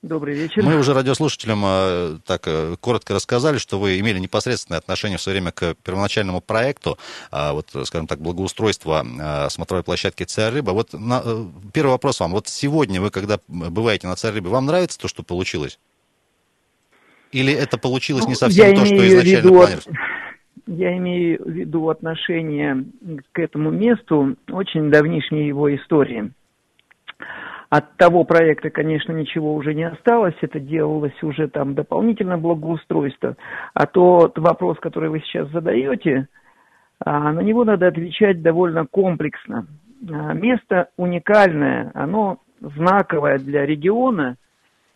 Добрый 0.00 0.34
вечер. 0.36 0.62
Мы 0.62 0.76
уже 0.76 0.94
радиослушателям 0.94 1.62
э, 1.64 2.18
так 2.24 2.42
э, 2.46 2.76
коротко 2.80 3.14
рассказали, 3.14 3.58
что 3.58 3.80
вы 3.80 3.98
имели 3.98 4.20
непосредственное 4.20 4.78
отношение 4.78 5.18
в 5.18 5.22
свое 5.22 5.36
время 5.40 5.50
к 5.50 5.74
первоначальному 5.82 6.40
проекту, 6.40 6.98
а, 7.32 7.52
вот, 7.52 7.70
скажем 7.84 8.06
так, 8.06 8.20
благоустройства 8.20 9.04
смотровой 9.50 9.82
площадки 9.82 10.22
«Царь 10.22 10.52
рыба». 10.52 10.70
Вот 10.70 10.92
на, 10.92 11.22
первый 11.72 11.90
вопрос 11.90 12.20
вам. 12.20 12.30
Вот 12.30 12.46
сегодня 12.46 13.00
вы, 13.00 13.10
когда 13.10 13.40
бываете 13.48 14.06
на 14.06 14.14
«Царь 14.14 14.34
рыбе», 14.34 14.50
вам 14.50 14.66
нравится 14.66 15.00
то, 15.00 15.08
что 15.08 15.24
получилось? 15.24 15.80
Или 17.32 17.52
это 17.52 17.78
получилось 17.78 18.24
не 18.24 18.32
ну, 18.32 18.36
совсем 18.36 18.74
то, 18.74 18.84
что 18.86 18.96
изначально 18.96 19.46
виду, 19.46 19.48
планировалось? 19.48 19.88
Я 20.66 20.96
имею 20.96 21.42
в 21.44 21.50
виду 21.50 21.88
отношение 21.88 22.84
к 23.32 23.38
этому 23.38 23.70
месту 23.70 24.36
очень 24.50 24.90
давнишней 24.90 25.46
его 25.46 25.74
истории. 25.74 26.32
От 27.70 27.96
того 27.96 28.24
проекта, 28.24 28.70
конечно, 28.70 29.12
ничего 29.12 29.54
уже 29.54 29.74
не 29.74 29.84
осталось, 29.84 30.34
это 30.40 30.58
делалось 30.58 31.22
уже 31.22 31.48
там 31.48 31.74
дополнительно 31.74 32.38
благоустройство. 32.38 33.36
А 33.74 33.86
тот 33.86 34.38
вопрос, 34.38 34.78
который 34.78 35.10
вы 35.10 35.20
сейчас 35.20 35.50
задаете, 35.50 36.28
а, 37.04 37.32
на 37.32 37.40
него 37.40 37.64
надо 37.64 37.88
отвечать 37.88 38.40
довольно 38.40 38.86
комплексно. 38.86 39.66
А, 40.10 40.32
место 40.32 40.88
уникальное, 40.96 41.90
оно 41.94 42.38
знаковое 42.60 43.38
для 43.38 43.66
региона– 43.66 44.36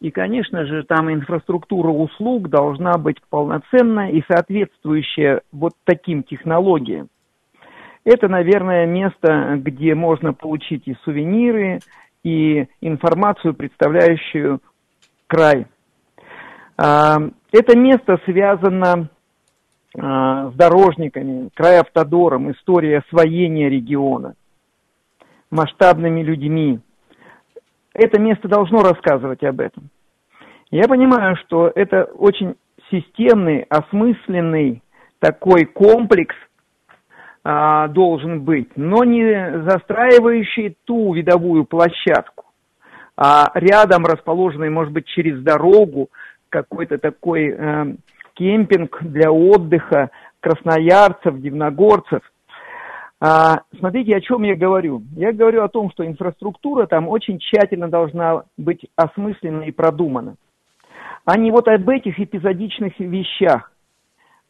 и, 0.03 0.11
конечно 0.11 0.67
же, 0.67 0.83
там 0.83 1.13
инфраструктура 1.13 1.91
услуг 1.91 2.49
должна 2.49 2.95
быть 2.99 3.19
полноценная 3.31 4.11
и 4.11 4.25
соответствующая 4.29 5.43
вот 5.53 5.75
таким 5.85 6.25
технологиям. 6.25 7.09
Это, 8.05 8.27
наверное, 8.27 8.85
место, 8.85 9.59
где 9.59 9.95
можно 9.95 10.33
получить 10.33 10.89
и 10.89 10.97
сувениры, 11.05 11.79
и 12.25 12.67
информацию, 12.81 13.55
представляющую 13.55 14.61
край. 15.29 15.69
А, 16.77 17.19
это 17.53 17.79
место 17.79 18.19
связано 18.25 19.09
а, 19.97 20.51
с 20.51 20.55
дорожниками, 20.55 21.49
крайавтодором, 21.55 22.51
историей 22.51 22.95
освоения 22.95 23.69
региона, 23.69 24.35
масштабными 25.53 26.25
людьми, 26.25 26.81
это 27.95 28.21
место 28.21 28.49
должно 28.49 28.83
рассказывать 28.83 29.43
об 29.45 29.61
этом. 29.61 29.91
Я 30.71 30.89
понимаю, 30.89 31.37
что 31.37 31.71
это 31.75 32.05
очень 32.05 32.57
системный, 32.91 33.67
осмысленный 33.69 34.83
такой 35.19 35.65
комплекс 35.65 36.35
а, 37.45 37.89
должен 37.89 38.41
быть, 38.43 38.71
но 38.77 39.05
не 39.05 39.63
застраивающий 39.69 40.77
ту 40.85 41.13
видовую 41.15 41.65
площадку, 41.65 42.45
а 43.17 43.51
рядом 43.55 44.07
расположенный, 44.07 44.71
может 44.71 44.93
быть, 44.93 45.07
через 45.07 45.43
дорогу 45.43 46.09
какой-то 46.49 46.99
такой 46.99 47.49
э, 47.49 47.95
кемпинг 48.35 48.99
для 49.03 49.33
отдыха 49.33 50.11
красноярцев, 50.41 51.41
дивногорцев. 51.41 52.21
А, 53.25 53.63
смотрите, 53.79 54.17
о 54.17 54.21
чем 54.21 54.43
я 54.43 54.57
говорю. 54.57 55.03
Я 55.15 55.33
говорю 55.33 55.63
о 55.63 55.69
том, 55.69 55.93
что 55.93 56.05
инфраструктура 56.05 56.87
там 56.87 57.07
очень 57.07 57.39
тщательно 57.39 57.89
должна 57.89 58.43
быть 58.57 58.85
осмыслена 58.97 59.63
и 59.63 59.71
продумана. 59.71 60.35
А 61.25 61.39
не 61.39 61.53
вот 61.53 61.69
об 61.69 61.89
этих 61.89 62.19
эпизодичных 62.19 62.99
вещах. 62.99 63.71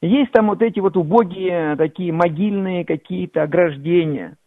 Есть 0.01 0.33
там 0.33 0.47
вот 0.49 0.63
эти 0.63 0.81
вот 0.81 0.97
убогие 0.97 1.77
такие 1.77 2.15
могильные 2.15 2.87
какие-то 2.87 3.43
ограждения, 3.43 4.39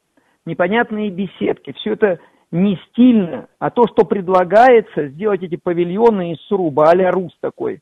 непонятные 0.43 1.11
беседки. 1.11 1.73
Все 1.73 1.93
это 1.93 2.17
не 2.51 2.79
стильно, 2.89 3.47
а 3.59 3.69
то, 3.69 3.83
что 3.87 4.05
предлагается, 4.05 5.09
сделать 5.09 5.43
эти 5.43 5.55
павильоны 5.55 6.31
из 6.31 6.41
сруба, 6.47 6.89
а-ля 6.89 7.11
рус 7.11 7.37
такой. 7.41 7.79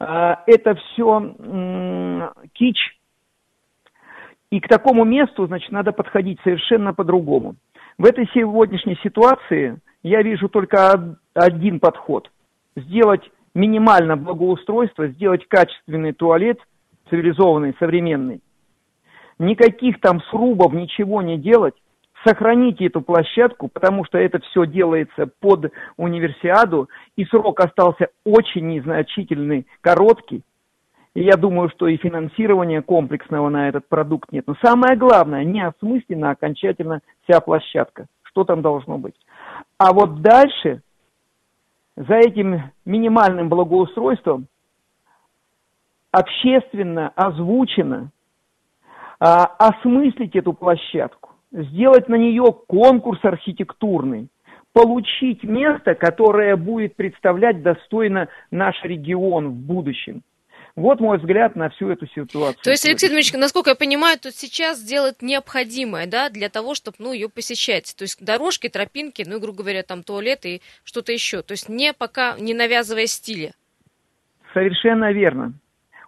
А, 0.00 0.42
это 0.48 0.74
все 0.74 2.32
кич, 2.54 2.97
и 4.50 4.60
к 4.60 4.68
такому 4.68 5.04
месту, 5.04 5.46
значит, 5.46 5.70
надо 5.72 5.92
подходить 5.92 6.38
совершенно 6.42 6.94
по-другому. 6.94 7.56
В 7.98 8.06
этой 8.06 8.28
сегодняшней 8.32 8.96
ситуации 9.02 9.78
я 10.02 10.22
вижу 10.22 10.48
только 10.48 11.16
один 11.34 11.80
подход. 11.80 12.30
Сделать 12.76 13.22
минимально 13.54 14.16
благоустройство, 14.16 15.08
сделать 15.08 15.46
качественный 15.48 16.12
туалет, 16.12 16.58
цивилизованный, 17.10 17.74
современный. 17.78 18.40
Никаких 19.38 20.00
там 20.00 20.20
срубов, 20.30 20.72
ничего 20.72 21.22
не 21.22 21.38
делать. 21.38 21.74
Сохраните 22.24 22.86
эту 22.86 23.00
площадку, 23.00 23.68
потому 23.68 24.04
что 24.04 24.18
это 24.18 24.40
все 24.40 24.66
делается 24.66 25.28
под 25.40 25.72
универсиаду, 25.96 26.88
и 27.16 27.24
срок 27.26 27.60
остался 27.60 28.08
очень 28.24 28.66
незначительный, 28.66 29.66
короткий. 29.80 30.42
И 31.14 31.22
я 31.22 31.36
думаю, 31.36 31.70
что 31.70 31.88
и 31.88 31.96
финансирования 31.96 32.82
комплексного 32.82 33.48
на 33.48 33.68
этот 33.68 33.88
продукт 33.88 34.30
нет. 34.30 34.44
Но 34.46 34.54
самое 34.62 34.96
главное, 34.96 35.44
не 35.44 35.60
осмыслена 35.66 36.30
окончательно 36.30 37.00
вся 37.24 37.40
площадка. 37.40 38.06
Что 38.22 38.44
там 38.44 38.62
должно 38.62 38.98
быть. 38.98 39.14
А 39.78 39.92
вот 39.92 40.20
дальше, 40.20 40.82
за 41.96 42.14
этим 42.14 42.70
минимальным 42.84 43.48
благоустройством, 43.48 44.46
общественно 46.12 47.12
озвучено, 47.16 48.10
а, 49.20 49.44
осмыслить 49.44 50.36
эту 50.36 50.52
площадку, 50.52 51.30
сделать 51.50 52.08
на 52.08 52.16
нее 52.16 52.54
конкурс 52.66 53.18
архитектурный, 53.24 54.28
получить 54.72 55.42
место, 55.42 55.94
которое 55.94 56.56
будет 56.56 56.94
представлять 56.94 57.62
достойно 57.62 58.28
наш 58.50 58.80
регион 58.84 59.48
в 59.48 59.54
будущем. 59.54 60.22
Вот 60.78 61.00
мой 61.00 61.18
взгляд 61.18 61.56
на 61.56 61.70
всю 61.70 61.90
эту 61.90 62.06
ситуацию. 62.06 62.62
То 62.62 62.70
есть, 62.70 62.86
Алексей 62.86 63.08
Дмитриевич, 63.08 63.32
насколько 63.32 63.70
я 63.70 63.74
понимаю, 63.74 64.16
тут 64.16 64.34
сейчас 64.34 64.78
сделать 64.78 65.22
необходимое, 65.22 66.06
да, 66.06 66.30
для 66.30 66.48
того, 66.48 66.76
чтобы, 66.76 66.98
ну, 67.00 67.12
ее 67.12 67.28
посещать. 67.28 67.96
То 67.98 68.02
есть 68.02 68.24
дорожки, 68.24 68.68
тропинки, 68.68 69.24
ну, 69.26 69.40
грубо 69.40 69.64
говоря, 69.64 69.82
там 69.82 70.04
туалеты 70.04 70.48
и 70.56 70.62
что-то 70.84 71.10
еще. 71.10 71.42
То 71.42 71.52
есть 71.52 71.68
не 71.68 71.92
пока 71.92 72.36
не 72.38 72.54
навязывая 72.54 73.06
стиля. 73.06 73.50
Совершенно 74.54 75.10
верно. 75.10 75.52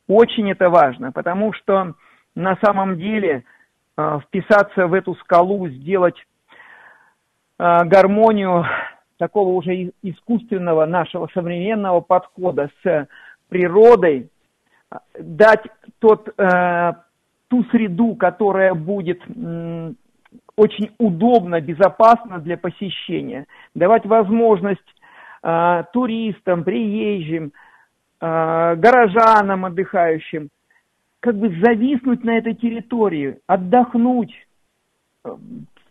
Очень 0.06 0.52
это 0.52 0.70
важно, 0.70 1.10
потому 1.10 1.52
что 1.52 1.94
на 2.36 2.56
самом 2.64 2.96
деле 2.96 3.42
э, 3.96 4.20
вписаться 4.24 4.86
в 4.86 4.94
эту 4.94 5.16
скалу, 5.16 5.68
сделать 5.68 6.16
э, 7.58 7.84
гармонию 7.86 8.64
такого 9.18 9.48
уже 9.48 9.90
искусственного 10.02 10.86
нашего 10.86 11.28
современного 11.34 12.00
подхода 12.00 12.70
с 12.84 13.08
природой, 13.48 14.30
дать 15.18 15.64
тот, 15.98 16.28
э, 16.36 16.92
ту 17.48 17.64
среду, 17.64 18.14
которая 18.14 18.74
будет 18.74 19.20
э, 19.28 19.92
очень 20.56 20.90
удобно, 20.98 21.60
безопасно 21.60 22.38
для 22.38 22.56
посещения, 22.56 23.46
давать 23.74 24.06
возможность 24.06 24.80
э, 25.42 25.84
туристам, 25.92 26.64
приезжим, 26.64 27.52
э, 28.20 28.76
горожанам 28.76 29.64
отдыхающим, 29.64 30.48
как 31.20 31.36
бы 31.36 31.48
зависнуть 31.60 32.24
на 32.24 32.38
этой 32.38 32.54
территории, 32.54 33.38
отдохнуть, 33.46 34.34
э, 35.24 35.36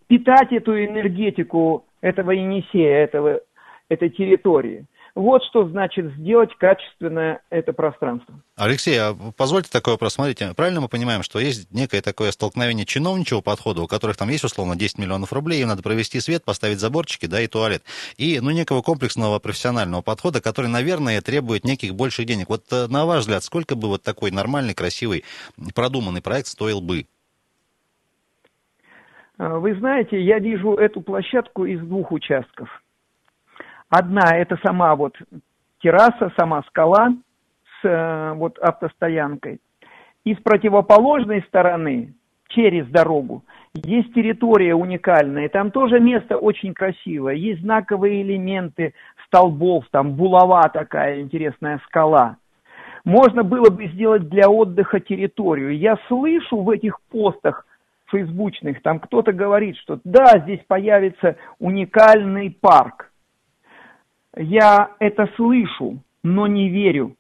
питать 0.08 0.52
эту 0.52 0.74
энергетику 0.74 1.86
этого 2.02 2.32
Енисея, 2.32 3.04
этого, 3.04 3.42
этой 3.90 4.10
территории. 4.10 4.86
Вот 5.16 5.44
что 5.46 5.68
значит 5.68 6.14
сделать 6.18 6.56
качественное 6.58 7.42
это 7.50 7.74
пространство. 7.74 8.36
Алексей, 8.56 8.98
а 9.00 9.16
позвольте 9.38 9.70
такой 9.72 9.94
вопрос. 9.94 10.14
Смотрите, 10.14 10.54
правильно 10.56 10.82
мы 10.82 10.88
понимаем, 10.88 11.24
что 11.24 11.40
есть 11.40 11.72
некое 11.72 12.02
такое 12.02 12.32
столкновение 12.32 12.86
чиновничего 12.86 13.42
подхода, 13.42 13.82
у 13.82 13.88
которых 13.88 14.18
там 14.18 14.30
есть 14.30 14.44
условно 14.44 14.76
10 14.76 14.98
миллионов 14.98 15.34
рублей, 15.34 15.62
им 15.62 15.68
надо 15.68 15.82
провести 15.82 16.20
свет, 16.20 16.44
поставить 16.44 16.80
заборчики, 16.80 17.26
да, 17.26 17.42
и 17.42 17.48
туалет. 17.48 17.84
И, 18.18 18.40
ну, 18.40 18.52
некого 18.52 18.82
комплексного 18.82 19.40
профессионального 19.40 20.02
подхода, 20.02 20.42
который, 20.42 20.68
наверное, 20.68 21.22
требует 21.22 21.64
неких 21.64 21.96
больших 21.96 22.26
денег. 22.26 22.50
Вот 22.50 22.64
э, 22.72 22.88
на 22.88 23.06
ваш 23.06 23.22
взгляд, 23.22 23.44
сколько 23.44 23.76
бы 23.76 23.88
вот 23.88 24.04
такой 24.04 24.32
нормальный, 24.32 24.74
красивый, 24.74 25.24
продуманный 25.74 26.22
проект 26.22 26.48
стоил 26.48 26.82
бы? 26.82 27.06
А, 29.38 29.58
вы 29.58 29.74
знаете, 29.76 30.22
я 30.22 30.40
вижу 30.40 30.76
эту 30.76 31.02
площадку 31.02 31.66
из 31.66 31.80
двух 31.80 32.12
участков. 32.12 32.70
Одна– 33.90 34.36
это 34.38 34.58
сама 34.64 34.96
вот 34.96 35.18
терраса, 35.82 36.32
сама 36.38 36.64
скала 36.68 37.10
с 37.82 37.88
э, 37.88 38.34
вот 38.36 38.60
автостоянкой. 38.60 39.60
И 40.26 40.36
с 40.36 40.38
противоположной 40.38 41.44
стороны, 41.48 42.14
через 42.50 42.88
дорогу, 42.88 43.44
есть 43.74 44.14
территория 44.14 44.76
уникальная, 44.76 45.50
там 45.50 45.72
тоже 45.72 46.00
место 46.00 46.38
очень 46.38 46.74
красивое, 46.74 47.36
есть 47.36 47.62
знаковые 47.62 48.22
элементы 48.22 48.94
столбов, 49.26 49.86
там 49.92 50.14
булава 50.14 50.70
такая 50.70 51.22
интересная 51.22 51.80
скала. 51.86 52.38
Можно 53.06 53.44
было 53.44 53.70
бы 53.70 53.88
сделать 53.88 54.28
для 54.30 54.50
отдыха 54.50 55.00
территорию. 55.00 55.78
Я 55.78 55.98
слышу 56.08 56.58
в 56.58 56.70
этих 56.70 57.00
постах 57.10 57.66
фейсбучных, 58.08 58.82
там 58.82 59.00
кто-то 59.00 59.32
говорит, 59.32 59.78
что 59.78 60.00
да, 60.04 60.40
здесь 60.40 60.62
появится 60.68 61.38
уникальный 61.60 62.52
парк. 62.52 63.09
Я 64.36 64.92
это 65.00 65.30
слышу, 65.36 66.00
но 66.24 66.48
не 66.48 66.70
верю. 66.70 67.16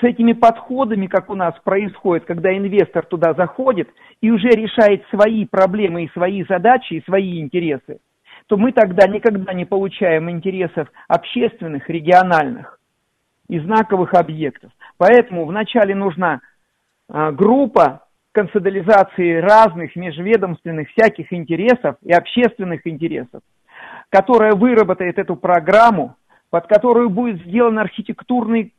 С 0.00 0.04
этими 0.04 0.32
подходами, 0.34 1.06
как 1.06 1.30
у 1.30 1.34
нас 1.34 1.54
происходит, 1.64 2.26
когда 2.26 2.54
инвестор 2.54 3.06
туда 3.06 3.32
заходит 3.34 3.88
и 4.20 4.30
уже 4.30 4.48
решает 4.48 5.04
свои 5.08 5.46
проблемы 5.46 6.04
и 6.04 6.10
свои 6.12 6.44
задачи 6.44 6.94
и 6.94 7.04
свои 7.04 7.40
интересы, 7.40 8.00
то 8.46 8.56
мы 8.56 8.72
тогда 8.72 9.06
никогда 9.06 9.54
не 9.54 9.64
получаем 9.64 10.30
интересов 10.30 10.88
общественных, 11.08 11.88
региональных 11.88 12.78
и 13.48 13.58
знаковых 13.58 14.12
объектов. 14.14 14.70
Поэтому 14.98 15.46
вначале 15.46 15.94
нужна 15.94 16.40
а, 17.08 17.32
группа 17.32 18.06
консолидации 18.32 19.38
разных 19.38 19.96
межведомственных 19.96 20.90
всяких 20.90 21.32
интересов 21.32 21.96
и 22.02 22.12
общественных 22.12 22.86
интересов, 22.86 23.40
которая 24.10 24.54
выработает 24.54 25.18
эту 25.18 25.36
программу, 25.36 26.16
под 26.50 26.66
которую 26.66 27.10
будет 27.10 27.44
сделан 27.44 27.78
архитектурный, 27.78 28.72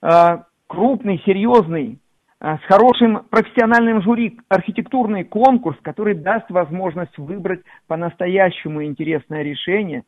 а, 0.00 0.44
крупный, 0.66 1.22
серьезный, 1.24 1.98
а, 2.40 2.58
с 2.58 2.62
хорошим 2.62 3.24
профессиональным 3.30 4.02
жюри 4.02 4.38
архитектурный 4.48 5.24
конкурс, 5.24 5.78
который 5.82 6.14
даст 6.14 6.50
возможность 6.50 7.16
выбрать 7.16 7.62
по-настоящему 7.86 8.84
интересное 8.84 9.42
решение. 9.42 10.02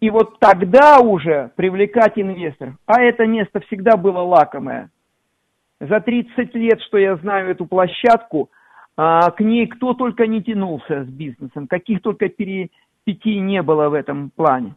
И 0.00 0.10
вот 0.10 0.38
тогда 0.38 1.00
уже 1.00 1.50
привлекать 1.56 2.12
инвесторов, 2.16 2.74
а 2.86 3.02
это 3.02 3.26
место 3.26 3.60
всегда 3.60 3.96
было 3.96 4.20
лакомое– 4.20 4.90
за 5.80 6.00
30 6.00 6.54
лет, 6.54 6.80
что 6.82 6.98
я 6.98 7.16
знаю 7.16 7.50
эту 7.50 7.66
площадку, 7.66 8.50
а, 8.96 9.30
к 9.30 9.40
ней 9.40 9.66
кто 9.66 9.94
только 9.94 10.26
не 10.26 10.42
тянулся 10.42 11.04
с 11.04 11.08
бизнесом, 11.08 11.66
каких 11.66 12.02
только 12.02 12.28
перипетий 13.10 13.40
не 13.40 13.62
было 13.62 13.88
в 13.88 13.94
этом 13.94 14.30
плане. 14.30 14.74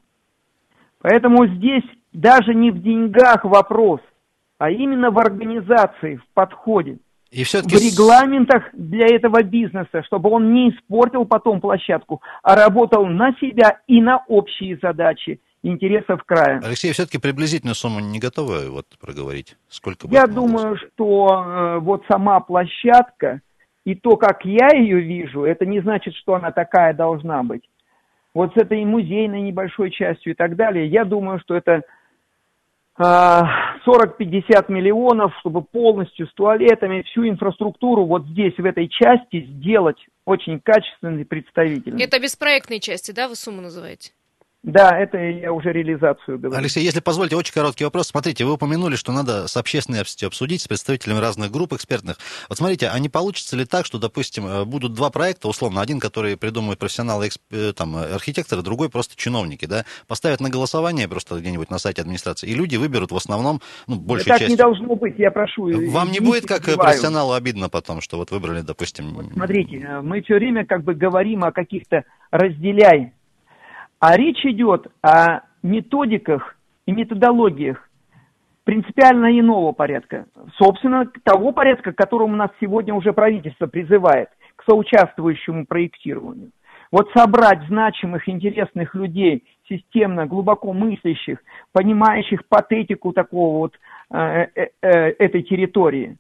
Поэтому 1.02 1.48
здесь 1.48 1.84
даже 2.14 2.54
не 2.54 2.72
в 2.72 2.82
деньгах 2.82 3.44
вопрос, 3.44 4.00
а 4.58 4.70
именно 4.70 5.12
в 5.12 5.20
организации, 5.20 6.16
в 6.16 6.26
подходе. 6.34 6.98
И 7.32 7.44
все-таки... 7.44 7.76
В 7.76 7.80
регламентах 7.80 8.64
для 8.74 9.08
этого 9.08 9.42
бизнеса, 9.42 10.04
чтобы 10.06 10.30
он 10.30 10.54
не 10.54 10.70
испортил 10.70 11.26
потом 11.26 11.60
площадку, 11.60 12.22
а 12.44 12.56
работал 12.56 13.06
на 13.08 13.34
себя 13.42 13.80
и 13.88 14.02
на 14.02 14.24
общие 14.28 14.78
задачи– 14.82 15.40
интересов 15.64 16.22
края. 16.26 16.62
Алексей, 16.64 16.92
все-таки 16.92 17.18
приблизительную 17.18 17.74
сумму 17.74 18.02
не 18.02 18.20
готовы 18.20 18.70
вот 18.70 18.86
проговорить? 19.00 19.56
Сколько 19.70 20.08
Я 20.12 20.28
думаю, 20.28 20.78
что 20.78 21.28
э, 21.28 21.80
вот 21.80 22.04
сама 22.10 22.42
площадка 22.42 23.42
и 23.86 23.96
то, 23.96 24.16
как 24.18 24.46
я 24.46 24.70
ее 24.78 25.00
вижу, 25.00 25.44
это 25.44 25.66
не 25.66 25.82
значит, 25.82 26.16
что 26.16 26.36
она 26.36 26.52
такая 26.52 26.94
должна 26.94 27.44
быть. 27.44 27.64
Вот 28.34 28.54
с 28.54 28.58
этой 28.58 28.84
музейной 28.84 29.42
небольшой 29.42 29.92
частью 29.92 30.34
и 30.34 30.36
так 30.36 30.56
далее, 30.56 30.88
я 30.88 31.06
думаю, 31.06 31.40
что 31.40 31.56
это 31.56 31.82
э, 32.98 33.04
40-50 33.04 34.72
миллионов, 34.72 35.34
чтобы 35.40 35.62
полностью 35.62 36.28
с 36.28 36.34
туалетами 36.34 37.04
всю 37.04 37.28
инфраструктуру 37.28 38.06
вот 38.06 38.26
здесь, 38.28 38.58
в 38.58 38.66
этой 38.66 38.88
части, 38.88 39.46
сделать 39.46 40.04
очень 40.26 40.60
качественной 40.60 41.22
и 41.22 41.26
представительной. 41.26 42.04
Это 42.04 42.20
без 42.20 42.36
проектной 42.36 42.80
части, 42.80 43.12
да, 43.12 43.28
вы 43.28 43.36
сумму 43.36 43.62
называете? 43.62 44.12
Да, 44.64 44.98
это 44.98 45.18
я 45.18 45.52
уже 45.52 45.74
реализацию 45.74 46.40
говорю. 46.40 46.58
Алексей, 46.58 46.82
если 46.86 47.02
позволите, 47.02 47.36
очень 47.36 47.54
короткий 47.54 47.84
вопрос. 47.84 48.08
Смотрите, 48.08 48.46
вы 48.46 48.54
упомянули, 48.54 48.96
что 48.96 49.12
надо 49.12 49.50
с 49.50 49.58
общественностью 49.58 50.28
обсудить, 50.28 50.62
с 50.62 50.70
представителями 50.70 51.20
разных 51.20 51.52
групп 51.52 51.74
экспертных. 51.74 52.18
Вот 52.48 52.60
смотрите, 52.60 52.88
а 52.88 52.98
не 52.98 53.10
получится 53.10 53.58
ли 53.58 53.66
так, 53.66 53.86
что, 53.86 54.00
допустим, 54.00 54.46
э, 54.48 54.64
будут 54.64 54.94
два 54.94 55.10
проекта, 55.10 55.50
условно, 55.50 55.82
один, 55.82 56.00
который 56.00 56.38
придумают 56.38 56.80
профессионалы, 56.80 57.28
э, 57.52 57.74
там, 57.76 57.98
архитекторы, 57.98 58.62
другой 58.62 58.90
просто 58.90 59.18
чиновники, 59.18 59.66
да, 59.66 59.84
поставят 60.08 60.40
на 60.40 60.50
голосование 60.50 61.10
просто 61.10 61.40
где-нибудь 61.40 61.70
на 61.70 61.78
сайте 61.78 62.02
администрации, 62.02 62.48
и 62.48 62.54
люди 62.54 62.78
выберут 62.78 63.12
в 63.12 63.18
основном, 63.18 63.60
ну, 63.88 63.98
большую 63.98 64.30
так 64.30 64.40
часть. 64.40 64.52
не 64.52 64.56
должно 64.56 64.96
быть, 64.96 65.20
я 65.20 65.32
прошу. 65.32 65.92
Вам 65.92 66.10
не 66.10 66.22
будет 66.22 66.48
как 66.48 66.62
убиваю. 66.62 66.80
профессионалу 66.80 67.34
обидно 67.34 67.68
потом, 67.68 68.00
что 68.00 68.16
вот 68.16 68.32
выбрали, 68.32 68.62
допустим... 68.62 69.14
Вот 69.14 69.26
смотрите, 69.34 69.80
э, 69.80 70.02
мы 70.02 70.22
все 70.22 70.36
время 70.36 70.66
как 70.66 70.86
бы 70.86 70.94
говорим 70.94 71.44
о 71.44 71.52
каких-то 71.52 72.06
разделяй 72.32 73.12
а 74.06 74.18
речь 74.18 74.46
идет 74.46 74.88
о 75.02 75.44
методиках 75.62 76.58
и 76.86 76.92
методологиях 76.92 77.90
принципиально 78.66 79.40
иного 79.40 79.72
порядка. 79.72 80.26
Собственно, 80.58 81.10
того 81.24 81.54
порядка, 81.54 81.94
к 81.94 81.96
которому 81.96 82.36
нас 82.36 82.50
сегодня 82.60 82.94
уже 82.94 83.14
правительство 83.14 83.66
призывает, 83.68 84.28
к 84.58 84.66
соучаствующему 84.70 85.66
проектированию. 85.66 86.52
Вот 86.92 87.12
собрать 87.16 87.66
значимых, 87.70 88.28
интересных 88.28 88.94
людей, 88.94 89.46
системно, 89.70 90.26
глубоко 90.26 90.74
мыслящих, 90.74 91.38
понимающих 91.72 92.46
патетику 92.50 93.14
такого 93.14 93.60
вот 93.60 93.76
э, 94.12 94.48
э, 94.54 94.68
э, 94.82 94.90
этой 95.18 95.44
территории, 95.44 96.18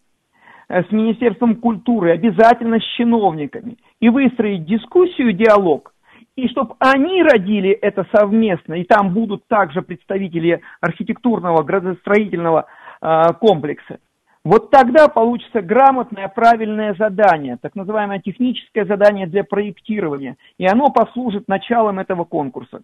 с 0.69 0.89
Министерством 0.89 1.57
культуры, 1.57 2.13
обязательно 2.13 2.79
с 2.79 2.83
чиновниками, 2.95 3.75
и 3.99 4.07
выстроить 4.07 4.63
дискуссию, 4.63 5.33
диалог, 5.33 5.92
и 6.35 6.47
чтобы 6.47 6.75
они 6.79 7.23
родили 7.23 7.69
это 7.69 8.07
совместно, 8.11 8.75
и 8.75 8.83
там 8.83 9.13
будут 9.13 9.47
также 9.47 9.81
представители 9.81 10.61
архитектурного 10.81 11.63
градостроительного 11.63 12.65
э, 13.01 13.33
комплекса, 13.39 13.99
вот 14.45 14.71
тогда 14.71 15.07
получится 15.07 15.61
грамотное, 15.61 16.27
правильное 16.27 16.95
задание, 16.95 17.57
так 17.61 17.75
называемое 17.75 18.19
техническое 18.19 18.85
задание 18.85 19.25
для 19.25 19.45
проектирования, 19.45 20.35
и 20.57 20.65
оно 20.65 20.89
послужит 20.89 21.47
началом 21.47 21.99
этого 21.99 22.25
конкурса. 22.25 22.81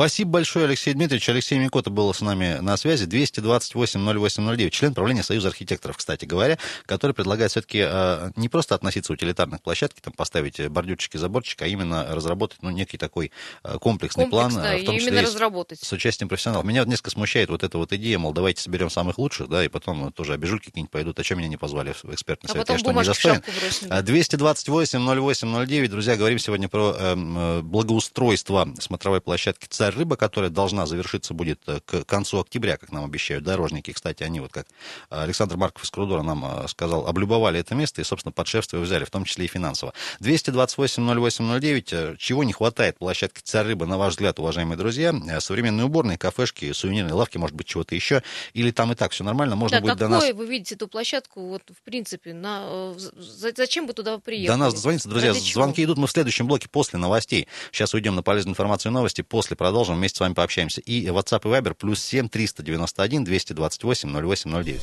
Спасибо 0.00 0.30
большое, 0.30 0.64
Алексей 0.64 0.94
Дмитриевич. 0.94 1.28
Алексей 1.28 1.58
Микота 1.58 1.90
был 1.90 2.14
с 2.14 2.22
нами 2.22 2.56
на 2.62 2.78
связи. 2.78 3.04
228-08-09, 3.04 4.70
член 4.70 4.94
правления 4.94 5.22
Союза 5.22 5.48
архитекторов, 5.48 5.98
кстати 5.98 6.24
говоря, 6.24 6.56
который 6.86 7.12
предлагает 7.12 7.50
все-таки 7.50 7.84
э, 7.86 8.30
не 8.36 8.48
просто 8.48 8.74
относиться 8.74 9.12
утилитарных 9.12 9.60
площадки, 9.60 10.00
там 10.00 10.14
поставить 10.14 10.66
бордюрчики, 10.70 11.18
заборчик, 11.18 11.60
а 11.60 11.66
именно 11.66 12.06
разработать 12.14 12.62
ну, 12.62 12.70
некий 12.70 12.96
такой 12.96 13.30
э, 13.62 13.76
комплексный 13.78 14.24
Комплекс, 14.24 14.54
план, 14.54 14.64
да, 14.64 14.78
в 14.78 14.84
том 14.86 14.96
числе 14.96 15.10
именно 15.10 15.22
разработать. 15.22 15.80
с 15.82 15.92
участием 15.92 16.30
профессионалов. 16.30 16.64
Меня 16.64 16.80
вот 16.80 16.88
несколько 16.88 17.10
смущает 17.10 17.50
вот 17.50 17.62
эта 17.62 17.76
вот 17.76 17.92
идея, 17.92 18.18
мол, 18.18 18.32
давайте 18.32 18.62
соберем 18.62 18.88
самых 18.88 19.18
лучших, 19.18 19.50
да, 19.50 19.62
и 19.62 19.68
потом 19.68 20.12
тоже 20.14 20.32
обижульки 20.32 20.68
какие-нибудь 20.68 20.90
пойдут, 20.90 21.20
а 21.20 21.24
что 21.24 21.34
меня 21.34 21.48
не 21.48 21.58
позвали 21.58 21.92
в 21.92 22.06
экспертный 22.06 22.48
А 22.48 22.52
совет, 22.52 22.66
потом 22.66 22.76
я 22.76 22.78
что, 22.78 22.92
не 22.92 23.04
достоин? 23.04 23.34
шапку 23.34 23.50
бросим. 23.60 23.88
А, 23.90 24.00
228-08-09, 24.00 25.88
друзья, 25.88 26.16
говорим 26.16 26.38
сегодня 26.38 26.70
про 26.70 26.96
эм, 26.98 27.38
э, 27.38 27.60
благоустройство 27.60 28.66
смотровой 28.78 29.20
площадки 29.20 29.66
«Царь 29.68 29.89
Рыба», 29.96 30.16
которая 30.16 30.50
должна 30.50 30.86
завершиться 30.86 31.34
будет 31.34 31.60
э, 31.66 31.80
к 31.84 32.04
концу 32.04 32.40
октября, 32.40 32.76
как 32.76 32.92
нам 32.92 33.04
обещают 33.04 33.44
дорожники. 33.44 33.92
Кстати, 33.92 34.22
они, 34.22 34.40
вот 34.40 34.52
как 34.52 34.66
Александр 35.08 35.56
Марков 35.56 35.84
из 35.84 35.90
Крудора 35.90 36.22
нам 36.22 36.44
э, 36.44 36.68
сказал, 36.68 37.06
облюбовали 37.06 37.60
это 37.60 37.74
место 37.74 38.00
и, 38.00 38.04
собственно, 38.04 38.32
под 38.32 38.46
шефство 38.46 38.76
его 38.76 38.84
взяли, 38.86 39.04
в 39.04 39.10
том 39.10 39.24
числе 39.24 39.44
и 39.44 39.48
финансово. 39.48 39.92
228-08-09, 40.20 41.88
э, 41.92 42.16
чего 42.18 42.44
не 42.44 42.52
хватает 42.52 42.98
площадке 42.98 43.40
«Царь 43.44 43.66
Рыба», 43.68 43.86
на 43.86 43.98
ваш 43.98 44.12
взгляд, 44.12 44.38
уважаемые 44.38 44.76
друзья? 44.76 45.14
Э, 45.28 45.40
Современные 45.40 45.86
уборные, 45.86 46.18
кафешки, 46.18 46.72
сувенирные 46.72 47.14
лавки, 47.14 47.38
может 47.38 47.56
быть, 47.56 47.66
чего-то 47.66 47.94
еще, 47.94 48.22
или 48.52 48.70
там 48.70 48.92
и 48.92 48.94
так 48.94 49.12
все 49.12 49.24
нормально, 49.24 49.56
можно 49.56 49.78
да, 49.78 49.82
будет 49.82 49.98
до 49.98 50.08
нас... 50.08 50.30
вы 50.32 50.46
видите 50.46 50.74
эту 50.74 50.88
площадку, 50.88 51.40
вот, 51.48 51.62
в 51.70 51.82
принципе, 51.82 52.34
на, 52.34 52.62
э, 52.66 52.94
за- 52.98 53.52
зачем 53.56 53.86
вы 53.86 53.92
туда 53.92 54.18
приехали? 54.18 54.48
До 54.48 54.56
нас 54.56 54.74
дозвониться, 54.74 55.08
друзья. 55.08 55.30
Ради 55.32 55.40
чего? 55.40 55.62
Звонки 55.62 55.84
идут 55.84 55.98
мы 55.98 56.06
в 56.06 56.10
следующем 56.10 56.46
блоке 56.46 56.68
после 56.68 56.98
новостей. 56.98 57.48
Сейчас 57.72 57.94
уйдем 57.94 58.14
на 58.14 58.22
полезную 58.22 58.52
информацию 58.52 58.90
и 58.90 58.94
новости. 58.94 59.22
После 59.22 59.56
продолжим. 59.56 59.79
Вместе 59.88 60.18
с 60.18 60.20
вами 60.20 60.34
пообщаемся. 60.34 60.80
И 60.80 61.06
WhatsApp 61.06 61.42
и 61.44 61.48
Viber 61.48 61.74
плюс 61.74 62.02
7 62.02 62.28
391 62.28 63.24
228 63.24 64.08
0809. 64.10 64.80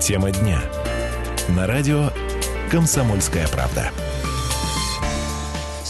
Тема 0.00 0.30
дня. 0.30 0.60
На 1.48 1.66
радио 1.66 2.10
«Комсомольская 2.70 3.48
правда». 3.48 3.90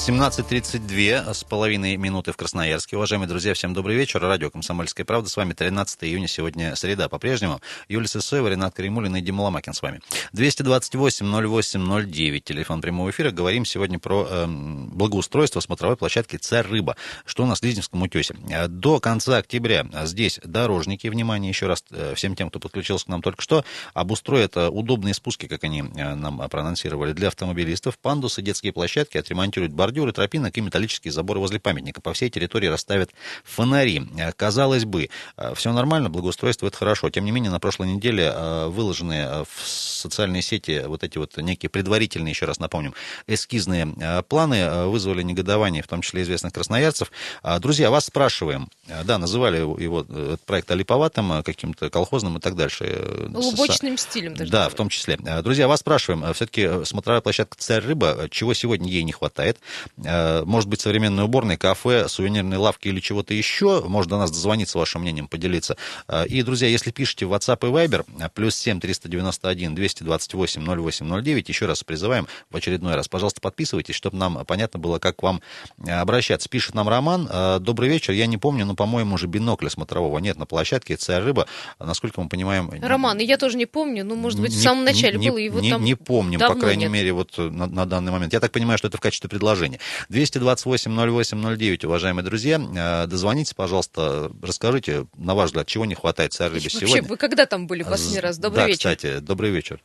17.32 0.06 1.32
с 1.32 1.44
половиной 1.44 1.96
минуты 1.96 2.32
в 2.32 2.36
Красноярске. 2.36 2.98
Уважаемые 2.98 3.26
друзья, 3.26 3.54
всем 3.54 3.72
добрый 3.72 3.96
вечер. 3.96 4.20
Радио 4.20 4.50
«Комсомольская 4.50 5.06
правда». 5.06 5.30
С 5.30 5.36
вами 5.38 5.54
13 5.54 6.04
июня, 6.04 6.28
сегодня 6.28 6.76
среда 6.76 7.08
по-прежнему. 7.08 7.62
Юлия 7.88 8.06
Сысоева, 8.06 8.48
Ренат 8.48 8.74
Каримулин 8.74 9.16
и 9.16 9.22
Дима 9.22 9.40
Ломакин 9.40 9.72
с 9.72 9.80
вами. 9.80 10.02
228-08-09, 10.34 12.40
телефон 12.40 12.82
прямого 12.82 13.08
эфира. 13.08 13.30
Говорим 13.30 13.64
сегодня 13.64 13.98
про 13.98 14.26
эм, 14.28 14.90
благоустройство 14.90 15.60
смотровой 15.60 15.96
площадки 15.96 16.36
«Царь 16.36 16.66
Рыба». 16.66 16.96
Что 17.24 17.44
у 17.44 17.46
нас 17.46 17.60
в 17.60 17.62
Лизинском 17.62 18.02
утесе? 18.02 18.36
Э, 18.50 18.68
До 18.68 19.00
конца 19.00 19.38
октября 19.38 19.86
здесь 20.04 20.38
дорожники, 20.44 21.06
внимание 21.06 21.48
еще 21.48 21.66
раз 21.66 21.82
э, 21.90 22.12
всем 22.14 22.36
тем, 22.36 22.50
кто 22.50 22.60
подключился 22.60 23.06
к 23.06 23.08
нам 23.08 23.22
только 23.22 23.40
что, 23.40 23.64
обустроят 23.94 24.54
э, 24.58 24.68
удобные 24.68 25.14
спуски, 25.14 25.48
как 25.48 25.64
они 25.64 25.80
э, 25.80 26.14
нам 26.14 26.46
проанонсировали, 26.50 27.14
для 27.14 27.28
автомобилистов, 27.28 27.98
пандусы, 27.98 28.42
детские 28.42 28.74
площадки, 28.74 29.16
отремонтируют 29.16 29.72
бордюры, 29.94 30.12
тропинок 30.12 30.56
и 30.58 30.60
металлические 30.60 31.12
заборы 31.12 31.38
возле 31.40 31.60
памятника. 31.60 32.00
По 32.00 32.12
всей 32.12 32.28
территории 32.28 32.66
расставят 32.66 33.10
фонари. 33.44 34.02
Э, 34.18 34.32
Казалось 34.32 34.84
бы, 34.84 35.08
все 35.54 35.72
нормально, 35.72 36.10
благоустройство 36.10 36.66
это 36.66 36.76
хорошо. 36.76 37.08
Тем 37.10 37.24
не 37.24 37.30
менее, 37.30 37.50
на 37.52 37.60
прошлой 37.60 37.88
неделе 37.88 38.32
э, 38.34 38.66
выложены 38.68 39.14
э, 39.14 39.44
в 39.44 39.68
социальные 39.68 40.42
сети 40.42 40.82
вот 40.86 41.04
эти 41.04 41.18
вот 41.18 41.36
некие 41.36 41.70
предварительные, 41.70 42.30
еще 42.32 42.46
раз 42.46 42.58
напомним, 42.58 42.94
эскизные 43.28 43.86
э, 44.00 44.22
планы 44.22 44.54
э, 44.56 44.86
вызвали 44.86 45.22
негодование, 45.22 45.82
в 45.82 45.86
том 45.86 46.02
числе 46.02 46.22
известных 46.22 46.52
красноярцев. 46.52 47.12
А, 47.42 47.58
Друзья, 47.60 47.90
вас 47.90 48.06
спрашиваем, 48.06 48.68
э, 48.88 49.04
да, 49.04 49.18
называли 49.18 49.58
его 49.58 49.78
его, 49.78 50.04
э, 50.08 50.30
этот 50.34 50.40
проект 50.44 50.70
олиповатым, 50.72 51.32
э, 51.34 51.42
каким-то 51.44 51.88
колхозным 51.90 52.36
и 52.38 52.40
так 52.40 52.56
дальше. 52.56 52.84
э, 52.88 53.28
Лубочным 53.32 53.96
стилем 53.96 54.34
даже. 54.34 54.50
да, 54.50 54.68
в 54.68 54.74
том 54.74 54.88
числе. 54.88 55.18
Э, 55.24 55.42
Друзья, 55.42 55.68
вас 55.68 55.80
спрашиваем, 55.80 56.32
все-таки 56.34 56.84
смотровая 56.84 57.20
площадка 57.20 57.56
«Царь 57.58 57.84
Рыба», 57.84 58.16
э, 58.24 58.28
чего 58.30 58.54
сегодня 58.54 58.88
ей 58.90 59.02
не 59.04 59.12
хватает? 59.12 59.58
Э, 60.04 60.42
Может 60.44 60.68
быть, 60.68 60.80
современные 60.80 61.24
уборные, 61.24 61.56
кафе, 61.58 62.08
сувенирные 62.08 62.58
лавки 62.58 62.88
или 62.88 63.00
чего-то 63.00 63.34
еще? 63.34 63.82
Может 63.86 64.10
до 64.10 64.18
нас 64.18 64.30
дозвониться, 64.30 64.78
вашим 64.78 65.02
мнением 65.02 65.28
поделиться. 65.28 65.76
Э, 66.08 66.26
И, 66.26 66.42
друзья, 66.42 66.68
если 66.68 66.90
пишете 66.90 67.26
в 67.26 67.32
WhatsApp 67.32 67.66
и 67.68 67.70
Viber, 67.72 68.04
э, 68.20 68.28
плюс 68.34 68.56
7 68.56 68.80
391 68.80 69.74
228 69.74 70.62
0809, 70.64 71.48
еще 71.48 71.66
раз 71.66 71.82
призываем 71.84 72.26
в 72.50 72.56
очередной 72.56 72.94
раз, 72.94 73.08
пожалуйста, 73.08 73.40
подписывайтесь, 73.40 73.94
чтобы 73.94 74.16
нам 74.16 74.44
понятно 74.46 74.78
было, 74.78 74.98
как 74.98 75.16
к 75.16 75.22
вам 75.22 75.40
обращаться. 75.86 76.48
Пишет 76.48 76.74
нам 76.74 76.88
Роман, 76.88 77.28
добрый 77.62 77.88
вечер, 77.88 78.12
я 78.12 78.26
не 78.26 78.36
помню, 78.38 78.66
но, 78.66 78.74
по-моему, 78.74 79.14
уже 79.14 79.26
бинокля 79.26 79.68
смотрового 79.68 80.18
нет 80.18 80.38
на 80.38 80.46
площадке 80.46 80.96
«Царь 80.96 81.22
Рыба». 81.22 81.46
Насколько 81.78 82.20
мы 82.20 82.28
понимаем... 82.28 82.70
Роман, 82.82 83.18
я 83.18 83.36
тоже 83.36 83.56
не 83.56 83.66
помню, 83.66 84.04
ну, 84.04 84.14
может 84.16 84.40
быть, 84.40 84.52
в 84.52 84.56
Не- 84.56 84.62
самом 84.62 84.84
начале 84.84 85.18
не, 85.18 85.30
было, 85.30 85.38
вот 85.54 85.62
не, 85.62 85.70
там 85.70 85.84
не 85.84 85.94
помним, 85.94 86.40
по 86.40 86.54
крайней 86.54 86.84
нет. 86.84 86.92
мере, 86.92 87.12
вот 87.12 87.36
на, 87.36 87.66
на 87.66 87.86
данный 87.86 88.12
момент. 88.12 88.32
Я 88.32 88.40
так 88.40 88.52
понимаю, 88.52 88.78
что 88.78 88.88
это 88.88 88.96
в 88.96 89.00
качестве 89.00 89.28
предложения. 89.28 89.73
228-08-09, 90.10 91.86
уважаемые 91.86 92.24
друзья, 92.24 92.58
э, 92.58 93.06
дозвонитесь, 93.06 93.54
пожалуйста, 93.54 94.30
расскажите, 94.42 95.06
на 95.16 95.34
ваш 95.34 95.46
взгляд, 95.46 95.66
чего 95.66 95.84
не 95.84 95.94
хватает 95.94 96.32
царь 96.32 96.48
рыбе 96.48 96.62
Вообще, 96.62 96.86
сегодня? 96.86 97.08
вы 97.08 97.16
когда 97.16 97.46
там 97.46 97.66
были 97.66 97.82
последний 97.82 98.20
раз? 98.20 98.38
Добрый 98.38 98.62
да, 98.62 98.66
вечер. 98.68 98.78
кстати, 98.78 99.18
добрый 99.20 99.50
вечер. 99.50 99.80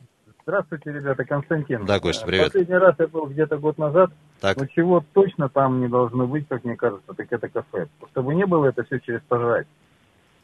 Здравствуйте, 0.46 0.90
ребята, 0.92 1.24
Константин. 1.24 1.84
Да, 1.86 2.00
Костя, 2.00 2.24
Э, 2.24 2.26
привет. 2.26 2.44
Последний 2.52 2.74
раз 2.76 2.94
я 2.98 3.06
был 3.06 3.26
где-то 3.26 3.58
год 3.58 3.78
назад. 3.78 4.10
Так, 4.40 4.56
Но 4.56 4.66
чего 4.66 5.04
точно 5.12 5.48
там 5.48 5.80
не 5.80 5.88
должно 5.88 6.26
быть, 6.26 6.48
как 6.48 6.64
мне 6.64 6.76
кажется, 6.76 7.12
так 7.14 7.26
это 7.30 7.48
кафе. 7.48 7.86
Чтобы 8.10 8.34
не 8.34 8.46
было 8.46 8.66
это 8.66 8.82
все 8.84 8.98
через 8.98 9.20
пожрать. 9.28 9.66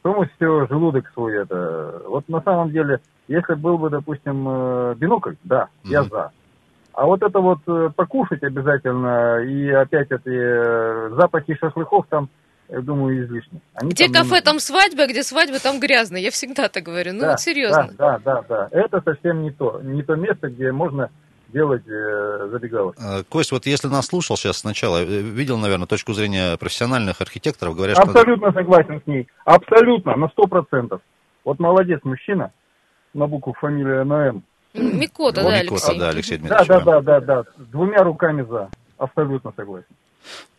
Потом 0.02 0.28
все 0.36 0.66
желудок 0.68 1.10
свой 1.12 1.42
это. 1.42 2.02
Вот 2.06 2.28
на 2.28 2.40
самом 2.42 2.70
деле, 2.70 3.00
если 3.26 3.54
был 3.54 3.78
бы, 3.78 3.90
допустим, 3.90 4.46
э, 4.48 4.94
бинокль, 4.96 5.34
да, 5.42 5.68
я 5.82 6.02
Мгм. 6.02 6.10
за. 6.10 6.30
А 6.96 7.04
вот 7.04 7.22
это 7.22 7.40
вот 7.40 7.58
э, 7.66 7.90
покушать 7.94 8.42
обязательно 8.42 9.42
и 9.42 9.68
опять 9.68 10.10
эти 10.10 10.30
э, 10.30 11.10
запахи 11.14 11.54
шашлыков 11.54 12.06
там, 12.08 12.30
я 12.70 12.80
думаю, 12.80 13.22
излишни. 13.22 13.60
Они 13.74 13.90
Где 13.90 14.08
там 14.08 14.26
кафе, 14.26 14.40
там 14.40 14.58
свадьба, 14.58 15.02
а 15.02 15.06
где 15.06 15.22
свадьба, 15.22 15.58
там 15.62 15.78
грязно. 15.78 16.16
Я 16.16 16.30
всегда 16.30 16.70
так 16.70 16.84
говорю. 16.84 17.12
Ну 17.12 17.20
Да, 17.20 17.30
вот 17.32 17.40
серьезно. 17.40 17.90
Да, 17.98 18.18
да, 18.24 18.42
да, 18.42 18.44
да. 18.48 18.68
Это 18.70 19.02
совсем 19.02 19.42
не 19.42 19.50
то. 19.50 19.78
Не 19.82 20.02
то 20.02 20.16
место, 20.16 20.48
где 20.48 20.72
можно 20.72 21.10
делать 21.48 21.86
э, 21.86 22.48
забегаловки. 22.50 22.98
э, 22.98 23.24
Кость, 23.28 23.52
вот 23.52 23.66
если 23.66 23.88
нас 23.88 24.06
слушал 24.06 24.38
сейчас 24.38 24.58
сначала, 24.58 25.02
э, 25.02 25.04
видел, 25.04 25.58
наверное, 25.58 25.86
точку 25.86 26.14
зрения 26.14 26.56
профессиональных 26.56 27.20
архитекторов, 27.20 27.76
говорят, 27.76 27.98
что... 27.98 28.06
Абсолютно 28.06 28.52
согласен 28.52 29.02
с 29.04 29.06
ней. 29.06 29.28
Абсолютно, 29.44 30.16
на 30.16 30.28
сто 30.30 30.46
процентов. 30.46 31.02
Вот 31.44 31.58
молодец 31.60 32.00
мужчина, 32.04 32.52
на 33.12 33.26
букву 33.26 33.54
фамилия 33.60 34.02
на 34.04 34.28
М. 34.28 34.44
Микота, 34.76 35.42
Вот 35.42 35.50
да, 35.50 35.62
Микота, 35.62 35.86
Алексей? 35.86 35.98
да, 35.98 36.08
Алексей 36.08 36.36
Да, 36.38 36.40
Дмитриевич. 36.58 36.68
да, 36.68 36.78
вам. 36.78 37.04
да, 37.04 37.20
да, 37.20 37.42
да. 37.42 37.44
Двумя 37.56 38.02
руками 38.02 38.42
за. 38.42 38.68
Абсолютно 38.98 39.52
согласен. 39.56 39.86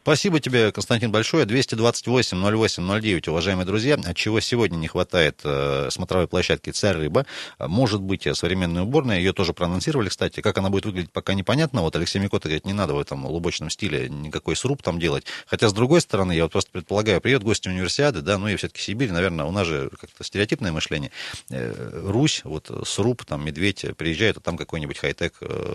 Спасибо 0.08 0.40
тебе, 0.40 0.72
Константин, 0.72 1.12
большое. 1.12 1.46
228-08-09, 1.46 3.30
уважаемые 3.30 3.66
друзья. 3.66 3.98
Чего 4.16 4.40
сегодня 4.40 4.78
не 4.78 4.88
хватает 4.88 5.42
э, 5.44 5.90
смотровой 5.92 6.30
площадки 6.30 6.70
«Царь 6.70 6.96
Рыба»? 6.96 7.26
Может 7.60 8.02
быть, 8.02 8.26
э, 8.26 8.34
современная 8.34 8.84
уборная. 8.84 9.18
Ее 9.18 9.34
тоже 9.34 9.52
проанонсировали, 9.52 10.08
кстати. 10.08 10.40
Как 10.40 10.58
она 10.60 10.70
будет 10.70 10.86
выглядеть, 10.86 11.12
пока 11.12 11.34
непонятно. 11.34 11.82
Вот 11.82 11.94
Алексей 11.98 12.20
Микота 12.20 12.48
говорит, 12.48 12.64
не 12.64 12.72
надо 12.72 12.94
в 12.94 13.00
этом 13.00 13.26
лубочном 13.26 13.70
стиле 13.70 14.08
никакой 14.08 14.56
сруб 14.56 14.82
там 14.82 14.98
делать. 14.98 15.26
Хотя, 15.46 15.68
с 15.68 15.74
другой 15.74 16.00
стороны, 16.00 16.32
я 16.32 16.44
вот 16.44 16.54
просто 16.54 16.72
предполагаю, 16.72 17.20
приедут 17.20 17.44
гости 17.44 17.68
универсиады, 17.68 18.22
да, 18.22 18.38
ну 18.38 18.48
и 18.48 18.56
все-таки 18.56 18.82
Сибирь, 18.82 19.12
наверное, 19.12 19.44
у 19.44 19.52
нас 19.52 19.68
же 19.68 19.90
как-то 20.00 20.24
стереотипное 20.24 20.72
мышление. 20.72 21.12
Э, 21.50 22.02
Русь, 22.06 22.44
вот 22.46 22.72
э, 22.72 22.82
сруб, 22.86 23.26
там, 23.26 23.46
медведь 23.46 23.86
приезжает, 23.98 24.38
а 24.38 24.40
там 24.40 24.56
какой-нибудь 24.56 25.00
хай-тек, 25.00 25.34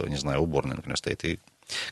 не 0.09 0.17
знаю, 0.17 0.41
уборная, 0.41 0.77
например, 0.77 0.97
стоит, 0.97 1.23
и 1.27 1.39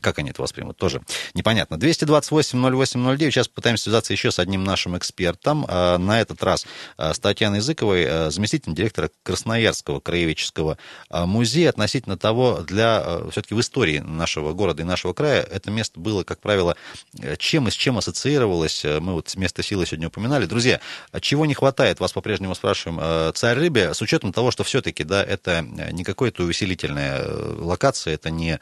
как 0.01 0.19
они 0.19 0.31
это 0.31 0.43
воспримут, 0.43 0.77
тоже 0.77 1.03
непонятно. 1.35 1.75
228-08-09, 1.77 3.31
сейчас 3.31 3.49
пытаемся 3.49 3.85
связаться 3.85 4.13
еще 4.13 4.31
с 4.31 4.39
одним 4.39 4.65
нашим 4.65 4.97
экспертом. 4.97 5.67
А, 5.69 5.99
На 5.99 6.21
этот 6.21 6.43
раз 6.43 6.67
а, 6.97 7.15
с 7.15 7.19
Татьяной 7.19 7.59
Языковой, 7.59 8.07
а, 8.09 8.31
заместителем 8.31 8.75
директора 8.75 9.11
Красноярского 9.23 10.01
краеведческого 10.01 10.79
музея, 11.11 11.71
относительно 11.71 12.17
того, 12.17 12.61
для 12.67 13.21
все-таки 13.31 13.55
в 13.55 13.61
истории 13.61 13.99
нашего 13.99 14.53
города 14.53 14.83
и 14.83 14.85
нашего 14.85 15.13
края 15.13 15.43
это 15.43 15.71
место 15.71 16.01
было, 16.01 16.25
как 16.25 16.41
правило, 16.41 16.77
э, 17.19 17.37
чем 17.37 17.69
и 17.69 17.71
с 17.71 17.75
чем 17.75 17.99
ассоциировалось. 17.99 18.85
Э, 18.85 19.01
Мы 19.01 19.15
вот 19.15 19.35
место 19.37 19.63
силы 19.63 19.87
сегодня 19.87 20.09
упоминали. 20.09 20.47
Друзья, 20.47 20.81
чего 21.21 21.47
не 21.47 21.55
хватает, 21.55 22.01
вас 22.01 22.13
по-прежнему 22.13 22.55
спрашиваем, 22.55 23.01
э, 23.03 23.33
царь 23.35 23.57
рыбе, 23.57 23.95
с 23.95 24.03
учетом 24.03 24.33
того, 24.33 24.51
что 24.51 24.65
все-таки, 24.65 25.05
да, 25.05 25.23
это 25.23 25.63
не 25.93 26.05
какая-то 26.05 26.45
увеселительная 26.45 27.27
локация, 27.59 28.15
это 28.15 28.31
не 28.31 28.59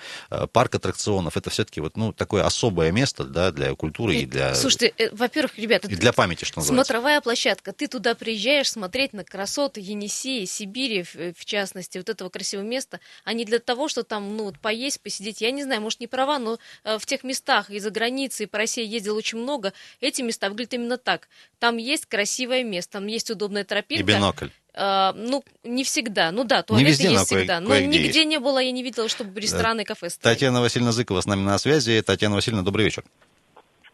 парк 0.53 0.75
аттракционов, 0.75 1.08
аттракционов. 1.09 1.37
Это 1.37 1.51
все-таки 1.51 1.81
вот, 1.81 1.97
ну, 1.97 2.13
такое 2.13 2.45
особое 2.45 2.91
место, 2.93 3.25
да, 3.25 3.51
для 3.51 3.75
культуры 3.75 4.15
и, 4.15 4.23
и 4.23 4.27
для... 4.27 4.55
Слушайте, 4.55 4.93
э, 4.99 5.09
во-первых, 5.13 5.59
ребята... 5.59 5.89
И 5.89 5.97
для 5.97 6.13
памяти, 6.13 6.45
что 6.45 6.61
называется. 6.61 6.85
Смотровая 6.85 7.21
площадка. 7.21 7.73
Ты 7.73 7.89
туда 7.89 8.15
приезжаешь 8.15 8.71
смотреть 8.71 9.13
на 9.13 9.25
красоты 9.25 9.81
Енисеи, 9.81 10.45
Сибири, 10.45 11.03
в, 11.03 11.15
в 11.15 11.45
частности, 11.45 11.99
вот 11.99 12.09
этого 12.09 12.29
красивого 12.29 12.65
места, 12.65 13.01
а 13.25 13.33
не 13.33 13.45
для 13.45 13.59
того, 13.59 13.89
что 13.89 14.03
там, 14.03 14.37
ну, 14.37 14.45
вот 14.45 14.59
поесть, 14.59 15.01
посидеть. 15.01 15.41
Я 15.41 15.51
не 15.51 15.63
знаю, 15.63 15.81
может, 15.81 16.01
не 16.01 16.07
права, 16.07 16.39
но 16.39 16.59
э, 16.85 16.99
в 16.99 17.07
тех 17.07 17.25
местах 17.25 17.71
и 17.71 17.79
за 17.79 17.91
границей, 17.91 18.45
и 18.45 18.49
по 18.49 18.59
России 18.59 18.87
ездил 18.87 19.17
очень 19.17 19.39
много, 19.39 19.73
эти 20.01 20.23
места 20.23 20.49
выглядят 20.49 20.75
именно 20.75 20.99
так. 20.99 21.29
Там 21.59 21.77
есть 21.77 22.07
красивое 22.07 22.65
место, 22.65 22.95
там 22.95 23.07
есть 23.07 23.31
удобная 23.31 23.65
тропинка. 23.65 24.03
И 24.03 24.15
бинокль. 24.15 24.49
Uh, 24.79 25.13
ну, 25.17 25.43
не 25.65 25.83
всегда. 25.83 26.31
Ну 26.31 26.45
да, 26.45 26.63
туалеты 26.63 26.85
не 26.85 26.91
везде, 26.93 27.11
есть 27.11 27.19
но 27.19 27.25
всегда. 27.25 27.57
Кое- 27.57 27.63
но 27.63 27.81
нигде 27.81 28.25
не 28.25 28.39
было, 28.39 28.61
я 28.61 28.71
не 28.71 28.85
видела, 28.85 29.09
чтобы 29.09 29.41
рестораны 29.41 29.81
и 29.81 29.85
кафе 29.85 30.09
стояли. 30.09 30.37
Татьяна 30.37 30.61
Васильевна 30.61 30.93
Зыкова 30.93 31.21
с 31.21 31.27
нами 31.27 31.41
на 31.41 31.59
связи. 31.59 32.01
Татьяна 32.01 32.37
Васильевна, 32.37 32.63
добрый 32.63 32.85
вечер. 32.85 33.03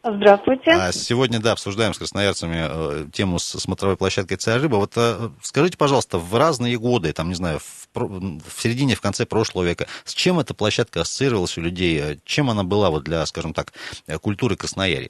Здравствуйте. 0.03 0.73
А 0.73 0.93
сегодня, 0.93 1.41
да, 1.41 1.53
обсуждаем 1.53 1.95
с 1.95 1.99
красноярцами 1.99 2.67
э, 2.69 3.07
тему 3.11 3.39
с 3.39 3.59
смотровой 3.59 3.97
площадкой 3.97 4.37
«Царь 4.37 4.61
рыба». 4.61 4.77
Вот 4.77 4.93
э, 4.97 5.31
скажите, 5.41 5.79
пожалуйста, 5.79 6.19
в 6.19 6.37
разные 6.37 6.77
годы, 6.77 7.15
там, 7.15 7.29
не 7.29 7.35
знаю, 7.35 7.61
в, 7.61 7.89
в 7.95 8.63
середине, 8.63 8.95
в 8.95 9.01
конце 9.01 9.25
прошлого 9.25 9.65
века, 9.65 9.87
с 10.05 10.13
чем 10.13 10.39
эта 10.39 10.53
площадка 10.53 11.01
ассоциировалась 11.01 11.57
у 11.57 11.63
людей? 11.63 12.21
Чем 12.27 12.51
она 12.51 12.65
была 12.65 12.91
вот 12.91 13.05
для, 13.05 13.25
скажем 13.25 13.55
так, 13.55 13.73
культуры 14.21 14.57
Красноярья? 14.57 15.09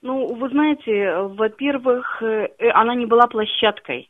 Ну, 0.00 0.34
вы 0.34 0.48
знаете, 0.48 1.34
во-первых, 1.34 2.22
она 2.72 2.94
не 2.94 3.04
была 3.04 3.26
площадкой. 3.26 4.08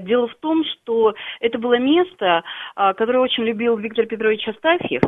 Дело 0.00 0.26
в 0.26 0.34
том, 0.36 0.64
что 0.64 1.14
это 1.38 1.58
было 1.58 1.78
место, 1.78 2.42
которое 2.74 3.20
очень 3.20 3.44
любил 3.44 3.76
Виктор 3.76 4.06
Петрович 4.06 4.46
Астафьев, 4.48 5.02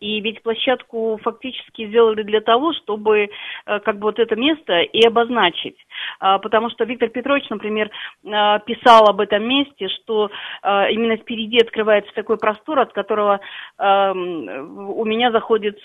и 0.00 0.20
ведь 0.20 0.42
площадку 0.42 1.20
фактически 1.22 1.86
сделали 1.86 2.22
для 2.22 2.40
того, 2.40 2.72
чтобы 2.72 3.28
как 3.64 3.98
бы 3.98 4.08
вот 4.08 4.18
это 4.18 4.34
место 4.34 4.80
и 4.80 5.06
обозначить. 5.06 5.76
Потому 6.18 6.70
что 6.70 6.84
Виктор 6.84 7.10
Петрович, 7.10 7.48
например, 7.48 7.90
писал 8.22 9.08
об 9.08 9.20
этом 9.20 9.44
месте, 9.46 9.88
что 9.88 10.30
именно 10.64 11.16
впереди 11.16 11.58
открывается 11.58 12.12
такой 12.14 12.38
простор, 12.38 12.80
от 12.80 12.92
которого 12.92 13.40
у 13.78 15.04
меня 15.04 15.30
заходит 15.30 15.78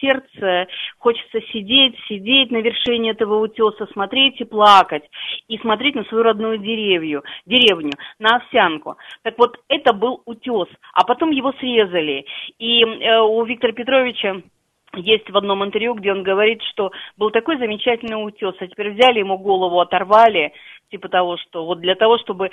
сердце, 0.00 0.66
хочется 0.98 1.40
сидеть, 1.52 1.96
сидеть 2.08 2.50
на 2.50 2.58
вершине 2.58 3.10
этого 3.10 3.38
утеса, 3.40 3.86
смотреть 3.92 4.40
и 4.40 4.44
плакать, 4.44 5.08
и 5.46 5.58
смотреть 5.58 5.94
на 5.94 6.04
свою 6.04 6.24
родную 6.24 6.58
деревню, 6.58 7.22
деревню, 7.46 7.67
на 8.18 8.36
овсянку. 8.36 8.96
Так 9.22 9.38
вот, 9.38 9.56
это 9.68 9.92
был 9.92 10.22
утес, 10.24 10.68
а 10.92 11.04
потом 11.04 11.30
его 11.30 11.52
срезали. 11.52 12.26
И 12.58 12.82
э, 12.82 13.20
у 13.20 13.44
Виктора 13.44 13.72
Петровича 13.72 14.42
есть 14.94 15.28
в 15.30 15.36
одном 15.36 15.64
интервью, 15.64 15.94
где 15.94 16.12
он 16.12 16.22
говорит, 16.22 16.62
что 16.72 16.90
был 17.16 17.30
такой 17.30 17.58
замечательный 17.58 18.14
утес, 18.14 18.54
а 18.60 18.66
теперь 18.66 18.92
взяли 18.92 19.18
ему 19.18 19.38
голову, 19.38 19.80
оторвали, 19.80 20.52
типа 20.90 21.08
того, 21.08 21.36
что 21.36 21.66
вот 21.66 21.80
для 21.80 21.94
того, 21.94 22.18
чтобы 22.18 22.46
э, 22.46 22.50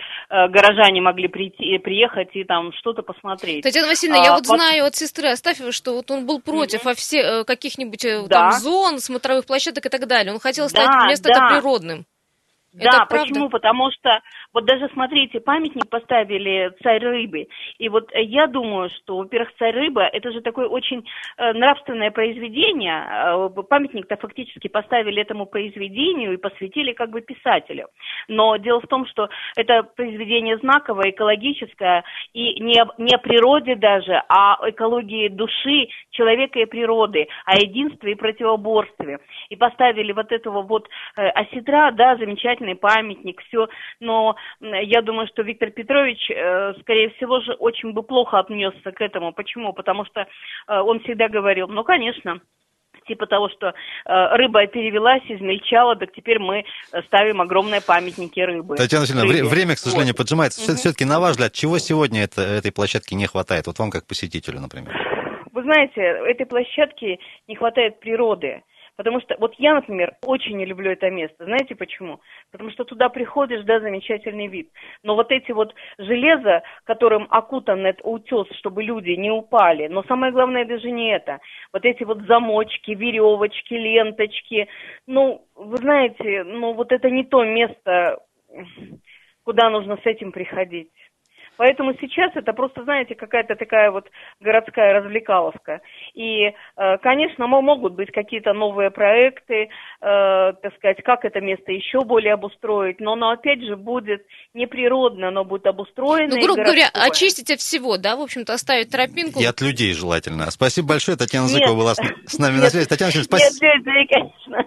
горожане 0.50 1.02
могли 1.02 1.28
прийти, 1.28 1.78
приехать 1.78 2.30
и 2.34 2.44
там 2.44 2.74
что-то 2.74 3.02
посмотреть. 3.02 3.64
Татьяна 3.64 3.88
Васильевна, 3.88 4.22
а, 4.22 4.26
я 4.26 4.34
вот 4.34 4.48
по... 4.48 4.58
знаю 4.58 4.86
от 4.86 4.96
сестры 4.96 5.30
Астафьева, 5.30 5.72
что 5.72 5.94
вот 5.94 6.12
он 6.12 6.26
был 6.26 6.42
против 6.42 6.86
mm-hmm. 6.86 6.96
все, 6.96 7.20
э, 7.20 7.44
каких-нибудь 7.46 8.06
да. 8.28 8.50
там 8.50 8.52
зон, 8.52 9.00
смотровых 9.00 9.46
площадок 9.46 9.86
и 9.86 9.90
так 9.90 10.06
далее. 10.08 10.34
Он 10.34 10.40
хотел 10.40 10.68
стать 10.68 10.88
да, 10.88 11.08
место 11.08 11.30
да. 11.30 11.48
природным. 11.48 12.06
Да, 12.76 13.06
Это 13.06 13.06
почему? 13.06 13.50
Потому 13.50 13.90
что 13.92 14.20
вот 14.56 14.64
даже 14.64 14.88
смотрите, 14.94 15.42
памятник 15.42 15.90
поставили 15.90 16.72
царь 16.82 17.04
рыбы. 17.04 17.48
И 17.78 17.90
вот 17.90 18.10
я 18.16 18.48
думаю, 18.48 18.90
что, 18.90 19.18
во-первых, 19.18 19.52
царь 19.60 19.76
рыба 19.76 20.04
это 20.04 20.32
же 20.32 20.40
такое 20.40 20.68
очень 20.68 21.06
э, 21.38 21.52
нравственное 21.52 22.10
произведение. 22.10 23.04
Э, 23.06 23.50
памятник-то 23.50 24.16
фактически 24.16 24.70
поставили 24.70 25.22
этому 25.22 25.46
произведению 25.46 26.34
и 26.34 26.38
посвятили 26.38 26.94
как 26.94 27.10
бы 27.10 27.20
писателю. 27.20 27.90
Но 28.30 28.56
дело 28.56 28.80
в 28.80 28.88
том, 28.88 29.06
что 29.08 29.28
это 29.58 29.84
произведение 29.84 30.58
знаковое, 30.60 31.10
экологическое, 31.10 32.06
и 32.32 32.58
не, 32.62 32.82
не 32.98 33.14
о 33.14 33.18
природе 33.18 33.76
даже, 33.76 34.24
а 34.30 34.56
о 34.56 34.70
экологии 34.70 35.28
души 35.28 35.90
человека 36.12 36.60
и 36.60 36.66
природы, 36.66 37.28
о 37.46 37.58
единстве 37.58 38.14
и 38.14 38.16
противоборстве. 38.16 39.20
И 39.50 39.58
поставили 39.58 40.14
вот 40.14 40.32
этого 40.32 40.62
вот 40.62 40.88
э, 41.18 41.28
осетра, 41.28 41.92
да, 41.92 42.16
замечательный 42.16 42.76
памятник, 42.76 43.42
все, 43.42 43.68
но 44.00 44.38
я 44.62 45.02
думаю, 45.02 45.28
что 45.28 45.42
Виктор 45.44 45.72
Петрович, 45.72 46.30
э, 46.30 46.74
скорее 46.82 47.10
всего, 47.12 47.42
же 47.42 47.54
очень 47.54 47.94
бы 47.94 48.04
плохо 48.04 48.40
отнесся 48.40 48.92
к 48.92 49.02
этому. 49.02 49.34
Почему? 49.34 49.74
Потому 49.74 50.06
что 50.06 50.22
э, 50.22 50.26
он 50.68 51.00
всегда 51.02 51.28
говорил, 51.30 51.68
ну, 51.68 51.84
конечно, 51.84 52.40
типа 53.08 53.28
того, 53.28 53.50
что 53.50 53.68
э, 53.68 53.74
рыба 54.06 54.66
перевелась, 54.68 55.24
измельчала, 55.30 55.96
так 55.96 56.12
теперь 56.14 56.40
мы 56.40 56.64
ставим 57.08 57.42
огромные 57.42 57.82
памятники 57.82 58.40
рыбы. 58.40 58.76
Татьяна 58.76 59.02
Васильевна, 59.02 59.32
рыбе. 59.32 59.44
время, 59.48 59.76
к 59.76 59.80
сожалению, 59.80 60.14
вот. 60.14 60.24
поджимается. 60.24 60.62
Угу. 60.62 60.78
Все-таки, 60.78 61.06
на 61.06 61.20
ваш 61.20 61.32
взгляд, 61.32 61.54
чего 61.54 61.78
сегодня 61.78 62.24
это, 62.24 62.42
этой 62.42 62.72
площадке 62.72 63.16
не 63.16 63.28
хватает? 63.28 63.68
Вот 63.68 63.80
вам 63.80 63.92
как 63.92 64.08
посетителю, 64.08 64.60
например. 64.60 64.94
Вы 65.52 65.64
знаете, 65.64 66.02
этой 66.02 66.46
площадке 66.46 67.20
не 67.48 67.56
хватает 67.56 68.00
природы. 68.00 68.64
Потому 68.96 69.20
что 69.20 69.36
вот 69.40 69.54
я, 69.58 69.74
например, 69.74 70.14
очень 70.24 70.58
не 70.58 70.66
люблю 70.66 70.92
это 70.92 71.10
место. 71.10 71.46
Знаете 71.46 71.76
почему? 71.76 72.22
Потому 72.52 72.72
что 72.72 72.86
туда 72.86 73.10
приходишь, 73.10 73.64
да, 73.64 73.80
замечательный 73.80 74.48
вид. 74.48 74.70
Но 75.04 75.16
вот 75.16 75.32
эти 75.32 75.52
вот 75.52 75.74
железо, 75.98 76.64
которым 76.86 77.28
окутан 77.30 77.86
этот 77.86 78.02
утес, 78.06 78.48
чтобы 78.58 78.84
люди 78.84 79.12
не 79.12 79.32
упали. 79.32 79.88
Но 79.88 80.04
самое 80.04 80.32
главное 80.32 80.66
даже 80.66 80.92
не 80.92 81.14
это. 81.14 81.40
Вот 81.74 81.84
эти 81.84 82.04
вот 82.04 82.22
замочки, 82.22 82.92
веревочки, 82.92 83.74
ленточки. 83.74 84.68
Ну, 85.08 85.46
вы 85.56 85.78
знаете, 85.78 86.44
ну 86.44 86.74
вот 86.74 86.92
это 86.92 87.10
не 87.10 87.24
то 87.26 87.44
место, 87.44 88.20
куда 89.44 89.70
нужно 89.70 89.98
с 89.98 90.06
этим 90.06 90.32
приходить. 90.32 90.90
Поэтому 91.58 91.94
сейчас 92.00 92.32
это 92.36 92.54
просто, 92.54 92.84
знаете, 92.84 93.16
какая-то 93.16 93.56
такая 93.56 93.92
вот 93.92 94.10
городская 94.40 94.94
развлекаловка. 94.94 95.82
И, 96.14 96.46
э, 96.48 96.98
конечно, 97.02 97.48
могут 97.48 97.94
быть 97.94 98.12
какие-то 98.12 98.54
новые 98.54 98.92
проекты, 98.92 99.64
э, 99.64 99.68
так 100.02 100.76
сказать, 100.78 101.02
как 101.04 101.26
это 101.26 101.42
место 101.42 101.72
еще 101.72 102.02
более 102.02 102.34
обустроить, 102.34 103.00
но 103.00 103.14
оно 103.14 103.32
опять 103.32 103.64
же 103.64 103.76
будет 103.76 104.26
неприродно, 104.54 105.30
оно 105.30 105.44
будет 105.46 105.66
обустроено. 105.68 106.36
Ну, 106.36 106.42
грубо 106.42 106.64
говоря, 106.64 106.90
очистить 106.94 107.52
от 107.52 107.60
всего, 107.60 107.98
да, 107.98 108.16
в 108.16 108.22
общем-то, 108.22 108.54
оставить 108.54 108.92
тропинку. 108.92 109.40
И 109.40 109.46
от 109.46 109.62
людей 109.62 109.94
желательно. 109.94 110.50
Спасибо 110.52 110.90
большое, 110.90 111.18
Татьяна 111.18 111.48
Зыкова 111.48 111.76
была 111.76 111.96
с 111.96 112.40
нами 112.40 112.58
на 112.58 112.70
связи. 112.70 112.88
Татьяна 112.88 113.12
спасибо. 113.12 113.66
Нет, 113.66 113.86
нет, 113.86 114.10
конечно. 114.10 114.66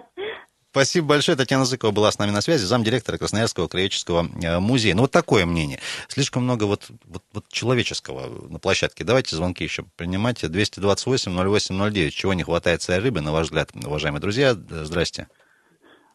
Спасибо 0.71 1.07
большое. 1.07 1.35
Татьяна 1.35 1.65
Зыкова 1.65 1.91
была 1.91 2.11
с 2.11 2.19
нами 2.19 2.29
на 2.29 2.41
связи, 2.41 2.63
замдиректора 2.63 3.17
Красноярского 3.17 3.67
краеведческого 3.67 4.27
э, 4.43 4.59
музея. 4.59 4.93
Ну, 4.93 5.01
вот 5.01 5.11
такое 5.11 5.45
мнение. 5.47 5.79
Слишком 6.07 6.43
много 6.43 6.65
вот, 6.65 6.87
вот, 7.05 7.23
вот 7.33 7.45
человеческого 7.49 8.29
на 8.49 8.59
площадке. 8.59 9.03
Давайте 9.03 9.35
звонки 9.35 9.63
еще 9.63 9.83
принимать. 9.97 10.43
228-08-09. 10.43 12.09
Чего 12.11 12.35
не 12.35 12.43
хватает 12.43 12.83
царя 12.83 13.01
рыбы, 13.01 13.21
на 13.21 13.31
ваш 13.31 13.45
взгляд, 13.45 13.69
уважаемые 13.83 14.21
друзья? 14.21 14.53
Здрасте. 14.53 15.27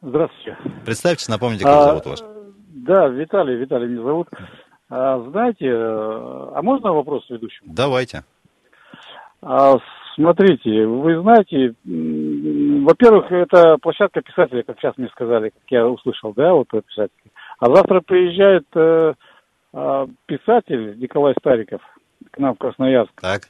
Здравствуйте. 0.01 0.57
Представьтесь, 0.85 1.29
напомните, 1.29 1.65
как 1.65 1.75
а, 1.75 1.85
зовут 1.89 2.07
вас. 2.07 2.25
Да, 2.69 3.09
Виталий, 3.09 3.57
Виталий 3.57 3.89
меня 3.89 4.03
зовут. 4.03 4.29
А, 4.89 5.19
знаете, 5.31 5.67
а 5.73 6.61
можно 6.63 6.93
вопрос 6.93 7.25
ведущему? 7.29 7.73
Давайте. 7.75 8.23
А, 9.43 9.79
смотрите, 10.15 10.87
вы 10.87 11.21
знаете, 11.23 11.75
во-первых, 12.85 13.31
это 13.31 13.77
площадка 13.81 14.21
писателя, 14.21 14.63
как 14.63 14.79
сейчас 14.79 14.97
мне 14.97 15.09
сказали, 15.09 15.51
как 15.51 15.63
я 15.71 15.87
услышал, 15.87 16.33
да, 16.35 16.53
вот 16.53 16.69
писатель. 16.69 17.13
А 17.59 17.67
завтра 17.75 18.01
приезжает 18.01 18.67
э, 18.75 19.15
э, 19.73 20.07
писатель 20.27 20.99
Николай 20.99 21.35
Стариков 21.39 21.81
к 22.31 22.39
нам 22.39 22.55
в 22.55 22.59
Красноярск. 22.59 23.21
Так. 23.21 23.43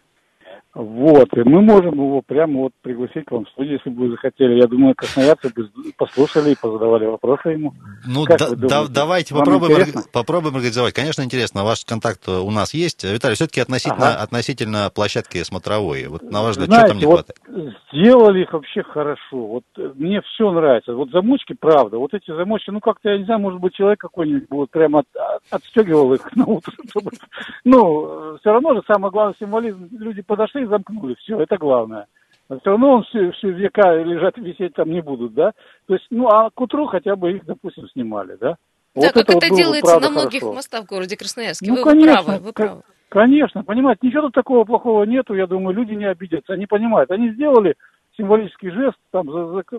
Вот, 0.75 1.29
и 1.37 1.43
мы 1.45 1.61
можем 1.63 1.95
его 1.95 2.21
прямо 2.21 2.63
вот 2.63 2.73
пригласить 2.83 3.27
к 3.27 3.31
вам 3.31 3.45
в 3.45 3.49
студию, 3.51 3.75
если 3.75 3.91
бы 3.91 4.07
вы 4.07 4.11
захотели. 4.11 4.55
Я 4.55 4.67
думаю, 4.67 4.97
красноярцы 4.97 5.49
бы 5.55 5.71
послушали 5.97 6.51
и 6.51 6.57
позадавали 6.61 7.07
вопросы 7.07 7.51
ему. 7.51 7.75
Ну, 8.05 8.25
да, 8.27 8.51
да, 8.57 8.85
давайте 8.89 9.35
попробуем, 9.35 9.87
попробуем 10.13 10.57
организовать. 10.57 10.93
Конечно, 10.93 11.23
интересно, 11.23 11.63
ваш 11.63 11.85
контакт 11.85 12.29
у 12.29 12.51
нас 12.51 12.75
есть. 12.75 13.05
Виталий, 13.05 13.37
все-таки 13.37 13.61
относительно, 13.61 14.15
ага. 14.15 14.23
относительно 14.23 14.91
площадки 14.93 15.45
смотровой, 15.45 16.09
вот 16.09 16.23
на 16.23 16.43
ваш 16.43 16.57
взгляд, 16.57 16.69
Знаете, 16.69 16.87
что 16.87 16.93
там 16.93 16.99
не 16.99 17.07
вот 17.07 17.27
хватает? 17.27 17.77
Сделали 17.93 18.43
их 18.43 18.53
вообще 18.53 18.83
хорошо. 18.83 19.47
Вот 19.47 19.65
э, 19.79 19.93
мне 19.95 20.23
все 20.23 20.51
нравится. 20.51 20.93
Вот 20.95 21.11
замочки, 21.11 21.55
правда, 21.55 21.99
вот 21.99 22.15
эти 22.15 22.35
замочки, 22.35 22.71
ну 22.71 22.81
как-то, 22.81 23.11
я 23.11 23.19
не 23.19 23.25
знаю, 23.25 23.39
может 23.39 23.61
быть, 23.61 23.75
человек 23.75 24.01
какой-нибудь 24.01 24.49
вот 24.51 24.71
прямо 24.71 25.01
от, 25.01 25.07
отстегивал 25.51 26.15
их 26.15 26.21
на 26.35 26.47
утро. 26.47 26.73
Ну, 27.63 28.37
все 28.41 28.51
равно 28.51 28.75
же 28.75 28.83
самое 28.89 29.13
главное 29.13 29.37
символизм. 29.39 29.89
Люди 29.93 30.23
подошли 30.23 30.63
и 30.64 30.68
замкнули. 30.68 31.14
Все, 31.20 31.38
это 31.40 31.57
главное. 31.57 32.07
Но 32.48 32.59
все 32.61 32.70
равно 32.70 32.96
он 32.96 33.05
все, 33.05 33.31
все 33.33 33.50
века 33.50 33.94
лежать, 34.03 34.37
висеть 34.37 34.74
там 34.74 34.90
не 34.90 35.00
будут, 35.00 35.33
да? 35.35 35.53
То 35.87 35.94
есть, 35.94 36.07
ну, 36.11 36.29
а 36.29 36.50
к 36.50 36.61
утру 36.61 36.87
хотя 36.87 37.16
бы 37.16 37.33
их, 37.33 37.46
допустим, 37.46 37.88
снимали, 37.88 38.37
да? 38.40 38.57
Да, 38.94 39.07
вот 39.07 39.12
как 39.12 39.22
это, 39.24 39.38
это 39.38 39.48
вот 39.48 39.57
делается 39.57 40.00
на 40.00 40.11
многих 40.11 40.40
хорошо. 40.40 40.55
мостах 40.55 40.85
в 40.85 40.88
городе 40.88 41.16
Красноярске. 41.16 41.66
Ну, 41.68 41.77
вы, 41.77 41.83
конечно, 41.83 42.22
правы, 42.22 42.44
вы 42.44 42.53
правы. 42.53 42.83
Конечно, 43.09 43.64
понимаете, 43.64 44.00
ничего 44.07 44.22
тут 44.22 44.35
такого 44.35 44.64
плохого 44.64 45.05
нету, 45.05 45.35
я 45.35 45.46
думаю, 45.46 45.77
люди 45.77 45.94
не 45.94 46.05
обидятся, 46.05 46.55
они 46.55 46.66
понимают. 46.66 47.11
Они 47.11 47.31
сделали 47.31 47.77
символический 48.16 48.70
жест, 48.70 48.96
там 49.11 49.29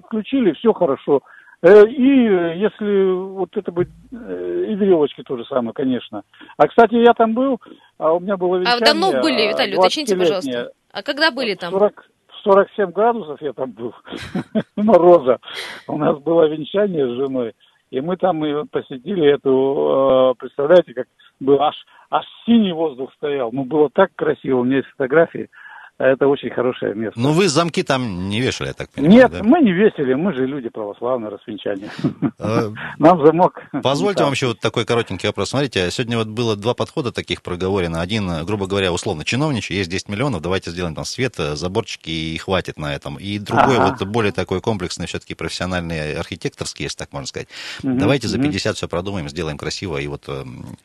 включили, 0.05 0.53
все 0.53 0.73
хорошо. 0.73 1.21
Э, 1.65 1.84
и 1.88 2.60
если 2.60 3.12
вот 3.12 3.58
это 3.58 3.71
быть, 3.71 3.88
э, 4.12 4.65
и 4.69 4.75
веревочки 4.75 5.23
то 5.23 5.36
же 5.36 5.43
самое, 5.45 5.73
конечно. 5.73 6.21
А, 6.58 6.67
кстати, 6.67 6.93
я 6.93 7.13
там 7.13 7.34
был, 7.34 7.60
а 7.97 8.13
у 8.13 8.19
меня 8.19 8.38
было 8.38 8.58
венчание. 8.58 8.84
А 8.84 8.86
давно 8.86 9.19
были, 9.19 9.47
Виталий, 9.47 9.75
уточните, 9.75 10.15
пожалуйста. 10.15 10.71
А 10.91 11.01
когда 11.01 11.32
были 11.32 11.56
там? 11.56 11.71
40, 11.71 12.06
47 12.43 12.91
градусов 12.91 13.41
я 13.41 13.54
там 13.54 13.71
был, 13.71 13.95
мороза. 14.75 15.39
У 15.88 15.97
нас 15.97 16.19
было 16.19 16.47
венчание 16.47 17.08
с 17.08 17.17
женой. 17.17 17.54
И 17.89 17.99
мы 17.99 18.17
там 18.17 18.45
и 18.45 18.65
посетили 18.67 19.34
эту, 19.34 20.34
э, 20.34 20.39
представляете, 20.39 20.93
как 20.93 21.08
был 21.39 21.60
аж, 21.62 21.75
аж 22.12 22.25
синий 22.45 22.73
воздух 22.73 23.12
стоял. 23.15 23.51
Ну, 23.51 23.63
было 23.63 23.89
так 23.91 24.12
красиво, 24.15 24.60
у 24.60 24.63
меня 24.63 24.78
есть 24.78 24.89
фотографии. 24.89 25.49
Это 25.97 26.27
очень 26.27 26.49
хорошее 26.49 26.93
место. 26.93 27.17
Ну, 27.17 27.31
вы 27.31 27.47
замки 27.47 27.81
там 27.81 28.27
не 28.27 28.41
вешали, 28.41 28.67
я 28.67 28.73
так 28.73 28.89
понимаю, 28.89 29.17
Нет, 29.17 29.31
да? 29.31 29.43
мы 29.43 29.62
не 29.62 29.71
весили, 29.71 30.13
мы 30.13 30.34
же 30.34 30.45
люди 30.45 30.67
православные, 30.67 31.29
рассвечания. 31.29 31.89
А, 32.38 32.69
Нам 32.99 33.25
замок... 33.25 33.62
Позвольте 33.81 34.23
вам 34.23 34.34
еще 34.34 34.47
вот 34.47 34.60
такой 34.60 34.84
коротенький 34.84 35.29
вопрос. 35.29 35.51
Смотрите, 35.51 35.89
сегодня 35.91 36.17
вот 36.17 36.27
было 36.27 36.58
два 36.58 36.73
подхода 36.73 37.13
таких 37.13 37.41
проговорено. 37.41 38.01
Один, 38.01 38.43
грубо 38.43 38.67
говоря, 38.67 38.91
условно 38.91 39.23
чиновничий, 39.23 39.77
есть 39.77 39.89
10 39.89 40.10
миллионов, 40.10 40.41
давайте 40.41 40.71
сделаем 40.71 40.95
там 40.95 41.05
свет, 41.05 41.36
заборчики 41.36 42.10
и 42.10 42.38
хватит 42.38 42.77
на 42.77 42.93
этом. 42.93 43.15
И 43.15 43.39
другой, 43.39 43.79
вот 43.79 44.05
более 44.05 44.34
такой 44.34 44.60
комплексный, 44.60 45.08
все-таки 45.08 45.34
профессиональный, 45.34 46.15
архитекторский, 46.15 46.84
если 46.84 46.97
так 46.97 47.13
можно 47.13 47.27
сказать. 47.27 47.47
Давайте 47.84 48.27
за 48.27 48.38
50 48.38 48.71
угу. 48.71 48.75
все 48.75 48.88
продумаем, 48.89 49.29
сделаем 49.29 49.58
красиво 49.58 49.97
и 49.97 50.08
вот 50.08 50.27
эм, 50.27 50.77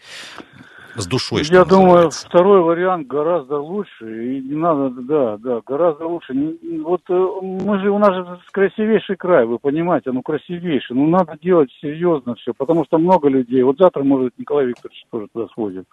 с 0.97 1.07
душой, 1.07 1.45
что 1.45 1.55
Я 1.55 1.65
думаю, 1.65 2.11
второй 2.11 2.63
вариант 2.63 3.07
гораздо 3.07 3.59
лучше. 3.59 4.05
И 4.05 4.41
не 4.41 4.55
надо, 4.55 4.91
да, 4.91 5.37
да, 5.37 5.61
гораздо 5.67 6.07
лучше. 6.07 6.35
Вот 6.83 7.03
э, 7.09 7.13
мы 7.13 7.81
же, 7.81 7.91
у 7.91 7.99
нас 7.99 8.15
же 8.15 8.41
красивейший 8.51 9.17
край, 9.17 9.47
вы 9.47 9.59
понимаете, 9.59 10.13
ну 10.13 10.23
красивейший. 10.23 10.97
Ну 10.97 11.07
надо 11.09 11.39
делать 11.43 11.71
серьезно 11.81 12.35
все, 12.37 12.53
потому 12.55 12.85
что 12.85 12.99
много 12.99 13.29
людей. 13.29 13.63
Вот 13.63 13.79
завтра, 13.79 14.03
может, 14.03 14.33
Николай 14.39 14.67
Викторович 14.67 15.05
тоже 15.11 15.29
туда 15.33 15.47
свозим. 15.55 15.85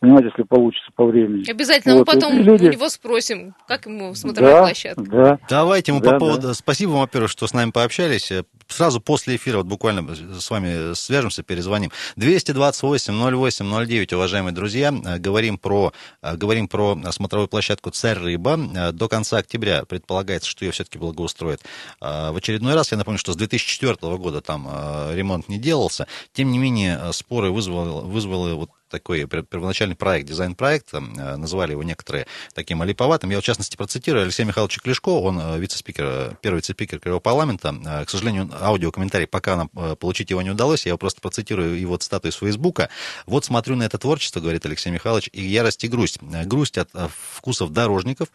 Понимаете, 0.00 0.28
если 0.28 0.42
получится 0.42 0.90
по 0.94 1.06
времени. 1.06 1.50
Обязательно, 1.50 1.94
вот. 1.94 2.00
мы 2.00 2.14
потом 2.14 2.38
люди... 2.38 2.68
у 2.68 2.72
него 2.72 2.88
спросим, 2.88 3.54
как 3.66 3.86
ему 3.86 4.14
смотровая 4.14 4.54
да, 4.54 4.60
площадка. 4.60 5.04
Да. 5.04 5.38
Давайте 5.48 5.92
мы 5.92 6.00
да, 6.00 6.12
по 6.12 6.18
поводу... 6.18 6.48
Да. 6.48 6.54
Спасибо 6.54 6.90
вам, 6.90 7.00
во-первых, 7.00 7.30
что 7.30 7.46
с 7.46 7.54
нами 7.54 7.70
пообщались. 7.70 8.32
Сразу 8.68 9.00
после 9.00 9.36
эфира, 9.36 9.58
вот 9.58 9.66
буквально 9.66 10.14
с 10.14 10.50
вами 10.50 10.94
свяжемся, 10.94 11.42
перезвоним. 11.42 11.90
228 12.16 13.14
08 13.14 13.86
09, 13.86 14.12
уважаемые 14.44 14.54
друзья, 14.54 14.92
э, 14.92 15.18
говорим 15.18 15.58
про, 15.58 15.92
э, 16.22 16.36
говорим 16.36 16.68
про 16.68 16.98
смотровую 17.10 17.48
площадку 17.48 17.90
«Царь 17.90 18.18
Рыба». 18.18 18.58
Э, 18.74 18.92
до 18.92 19.08
конца 19.08 19.38
октября 19.38 19.84
предполагается, 19.84 20.48
что 20.48 20.64
ее 20.64 20.72
все-таки 20.72 20.98
благоустроят. 20.98 21.62
В 22.00 22.36
очередной 22.36 22.74
раз, 22.74 22.92
я 22.92 22.98
напомню, 22.98 23.18
что 23.18 23.32
с 23.32 23.36
2004 23.36 24.16
года 24.18 24.40
там 24.40 24.68
ремонт 25.12 25.48
не 25.48 25.58
делался. 25.58 26.06
Тем 26.32 26.50
не 26.52 26.58
менее, 26.58 27.12
споры 27.12 27.50
вызвали, 27.50 28.04
вызвали 28.06 28.54
вот 28.54 28.70
такой 28.88 29.26
первоначальный 29.26 29.96
проект, 29.96 30.28
дизайн-проект, 30.28 30.94
э, 30.94 31.00
называли 31.36 31.72
его 31.72 31.82
некоторые 31.82 32.26
таким 32.54 32.82
олиповатым. 32.82 33.30
Я, 33.30 33.40
в 33.40 33.44
частности, 33.44 33.76
процитирую 33.76 34.22
Алексея 34.24 34.46
Михайловича 34.46 34.80
Клешко, 34.82 35.08
он 35.08 35.38
э, 35.40 35.58
вице-спикер, 35.58 36.04
э, 36.06 36.32
первый 36.40 36.58
вице-спикер 36.58 37.00
Кривого 37.00 37.20
парламента. 37.20 37.74
К 38.06 38.10
сожалению, 38.10 38.50
аудиокомментарий 38.60 39.26
пока 39.26 39.56
нам 39.56 39.68
получить 39.96 40.30
его 40.30 40.42
не 40.42 40.50
удалось, 40.50 40.86
я 40.86 40.90
его 40.90 40.98
просто 40.98 41.20
процитирую 41.20 41.78
его 41.78 41.96
цитату 41.96 42.28
из 42.28 42.34
Фейсбука. 42.36 42.88
«Вот 43.26 43.44
смотрю 43.44 43.76
на 43.76 43.84
это 43.84 43.98
творчество,— 43.98 44.40
говорит 44.40 44.64
Алексей 44.66 44.90
Михайлович,— 44.90 45.28
и 45.32 45.42
ярость 45.42 45.84
и 45.84 45.88
грусть. 45.88 46.18
Грусть 46.22 46.78
от 46.78 46.90
вкусов 47.36 47.72
дорожников, 47.72 48.28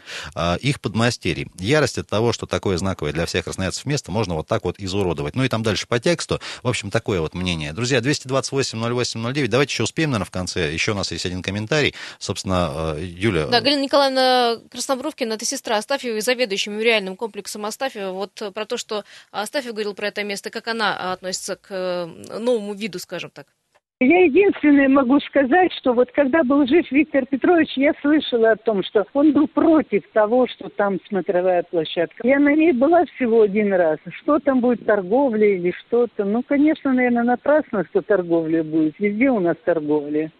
их 0.60 0.82
подмастерий. 0.82 1.50
Ярость 1.58 1.98
от 1.98 2.08
того, 2.08 2.34
что 2.34 2.46
такое 2.46 2.78
знаковое 2.78 3.14
для 3.14 3.26
всех 3.26 3.46
красноярцев 3.46 3.86
место 3.86 4.12
можно 4.12 4.36
вот 4.36 4.48
так 4.48 4.64
вот 4.64 4.80
изуродовать. 4.80 5.36
Ну 5.36 5.44
и 5.44 5.48
там 5.48 5.64
дальше 5.64 5.88
по 5.88 6.00
тексту. 6.00 6.40
В 6.64 6.68
общем, 6.68 6.92
такое 6.92 7.22
вот 7.22 7.34
мнение. 7.34 7.74
Друзья, 7.74 8.02
228 8.02 8.80
08 8.80 9.34
09, 9.34 9.50
давайте 9.50 9.72
еще 9.72 9.84
успеем, 9.84 10.12
наверное, 10.12 10.26
в 10.26 10.32
конце 10.32 10.49
конце. 10.50 10.74
Еще 10.74 10.92
у 10.92 10.96
нас 10.96 11.12
есть 11.12 11.26
один 11.26 11.42
комментарий. 11.42 11.94
Собственно, 12.18 12.96
э, 12.98 13.04
Юля... 13.04 13.48
Да, 13.48 13.62
Галина 13.62 13.82
Николаевна 13.82 14.58
Краснобровкина, 14.72 15.34
это 15.34 15.46
сестра 15.46 15.78
Астафьева, 15.78 16.22
заведующая 16.22 16.74
мемориальным 16.74 17.16
комплексом 17.16 17.66
Астафьева. 17.66 18.12
Вот 18.12 18.54
про 18.54 18.66
то, 18.66 18.78
что 18.78 19.04
Астафьев 19.32 19.74
говорил 19.74 19.94
про 19.94 20.08
это 20.08 20.24
место, 20.24 20.50
как 20.50 20.68
она 20.68 21.14
относится 21.14 21.56
к 21.56 21.68
э, 21.70 22.06
новому 22.40 22.74
виду, 22.74 23.00
скажем 23.00 23.32
так. 23.32 23.48
Я 24.02 24.24
единственное 24.24 24.88
могу 24.88 25.20
сказать, 25.20 25.74
что 25.74 25.92
вот 25.92 26.10
когда 26.14 26.42
был 26.44 26.66
жив 26.66 26.90
Виктор 26.90 27.26
Петрович, 27.26 27.74
я 27.76 27.92
слышала 28.02 28.52
о 28.52 28.56
том, 28.56 28.82
что 28.82 29.06
он 29.14 29.34
был 29.34 29.46
против 29.50 30.04
того, 30.14 30.48
что 30.48 30.70
там 30.70 31.00
смотровая 31.10 31.64
площадка. 31.64 32.26
Я 32.26 32.40
на 32.40 32.56
ней 32.56 32.72
была 32.72 33.04
всего 33.04 33.42
один 33.42 33.74
раз. 33.74 34.00
Что 34.22 34.40
там 34.40 34.62
будет, 34.62 34.86
торговля 34.86 35.54
или 35.54 35.72
что-то? 35.72 36.24
Ну, 36.24 36.44
конечно, 36.44 36.94
наверное, 36.94 37.24
напрасно, 37.24 37.84
что 37.90 38.02
торговля 38.02 38.64
будет. 38.64 38.98
Везде 39.00 39.32
у 39.32 39.42
нас 39.42 39.58
торговля. 39.66 40.32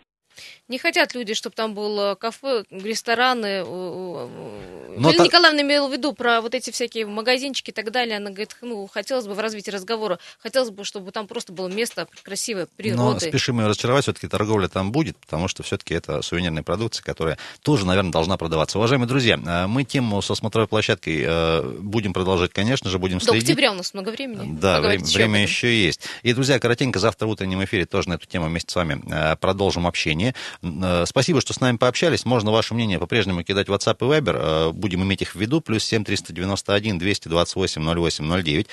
Не 0.70 0.78
хотят 0.78 1.16
люди, 1.16 1.34
чтобы 1.34 1.56
там 1.56 1.74
было 1.74 2.16
кафе, 2.16 2.64
рестораны. 2.70 3.64
Но 3.64 5.14
та... 5.14 5.24
Николаевна 5.24 5.62
имела 5.62 5.88
в 5.88 5.92
виду 5.92 6.14
про 6.14 6.42
вот 6.42 6.54
эти 6.54 6.72
всякие 6.72 7.06
магазинчики 7.06 7.72
и 7.72 7.74
так 7.74 7.92
далее. 7.92 8.18
Она 8.18 8.30
говорит, 8.30 8.56
ну, 8.62 8.88
хотелось 8.88 9.26
бы 9.26 9.34
в 9.34 9.40
развитии 9.40 9.72
разговора, 9.72 10.20
хотелось 10.40 10.70
бы, 10.70 10.84
чтобы 10.84 11.12
там 11.12 11.28
просто 11.28 11.54
было 11.54 11.68
место 11.68 12.08
красивое, 12.24 12.68
природы. 12.78 13.14
Но 13.14 13.20
спешим 13.20 13.60
ее 13.60 13.68
разочаровать, 13.68 14.04
все-таки 14.04 14.28
торговля 14.28 14.68
там 14.68 14.92
будет, 14.92 15.18
потому 15.18 15.48
что 15.48 15.64
все-таки 15.64 15.94
это 15.94 16.22
сувенирная 16.22 16.64
продукция, 16.64 17.04
которая 17.04 17.38
тоже, 17.64 17.86
наверное, 17.86 18.12
должна 18.12 18.38
продаваться. 18.38 18.78
Уважаемые 18.78 19.08
друзья, 19.08 19.40
э, 19.44 19.68
мы 19.68 19.84
тему 19.84 20.22
со 20.22 20.36
смотровой 20.36 20.68
площадкой 20.68 21.24
э, 21.26 21.62
будем 21.80 22.14
продолжать, 22.14 22.54
конечно 22.54 22.90
же, 22.90 23.00
будем 23.00 23.20
следить. 23.20 23.46
До 23.46 23.52
октября 23.52 23.72
у 23.72 23.76
нас 23.76 23.94
много 23.94 24.10
времени. 24.10 24.58
Да, 24.60 24.82
время, 24.82 25.04
еще, 25.04 25.18
время 25.18 25.42
еще 25.42 25.86
есть. 25.86 26.02
И, 26.22 26.34
друзья, 26.34 26.60
коротенько, 26.60 27.00
завтра 27.00 27.26
в 27.26 27.30
утреннем 27.30 27.64
эфире 27.64 27.86
тоже 27.86 28.10
на 28.10 28.14
эту 28.14 28.28
тему 28.28 28.48
вместе 28.48 28.72
с 28.72 28.76
вами 28.76 29.02
э, 29.10 29.36
продолжим 29.38 29.88
общение. 29.88 30.36
Э, 30.62 31.06
спасибо, 31.06 31.42
что 31.42 31.54
с 31.54 31.60
нами 31.60 31.78
пообщались. 31.78 32.26
Можно 32.26 32.52
ваше 32.52 32.74
мнение 32.74 33.00
по-прежнему 33.00 33.44
кидать 33.44 33.70
в 33.70 33.74
WhatsApp 33.74 33.98
и 34.00 34.04
Viber. 34.04 34.36
Э, 34.36 34.72
будем 34.72 35.04
иметь 35.04 35.22
их 35.22 35.36
в 35.36 35.40
виду. 35.40 35.62
Плюс 35.62 35.84
7 35.84 36.04
391 36.04 37.00
228 37.00 37.82
08 37.82 38.44
09. 38.44 38.68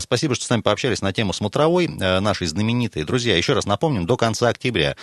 Спасибо, 0.00 0.34
что 0.34 0.44
с 0.44 0.50
нами 0.50 0.60
пообщались 0.60 1.02
на 1.02 1.12
тему 1.12 1.32
смотровой, 1.32 1.86
э, 1.86 2.20
нашей 2.20 2.46
знаменитой. 2.46 3.04
Друзья, 3.04 3.36
еще 3.36 3.54
раз 3.54 3.66
напомним, 3.66 4.06
до 4.06 4.16
конца 4.16 4.48
октября 4.48 4.96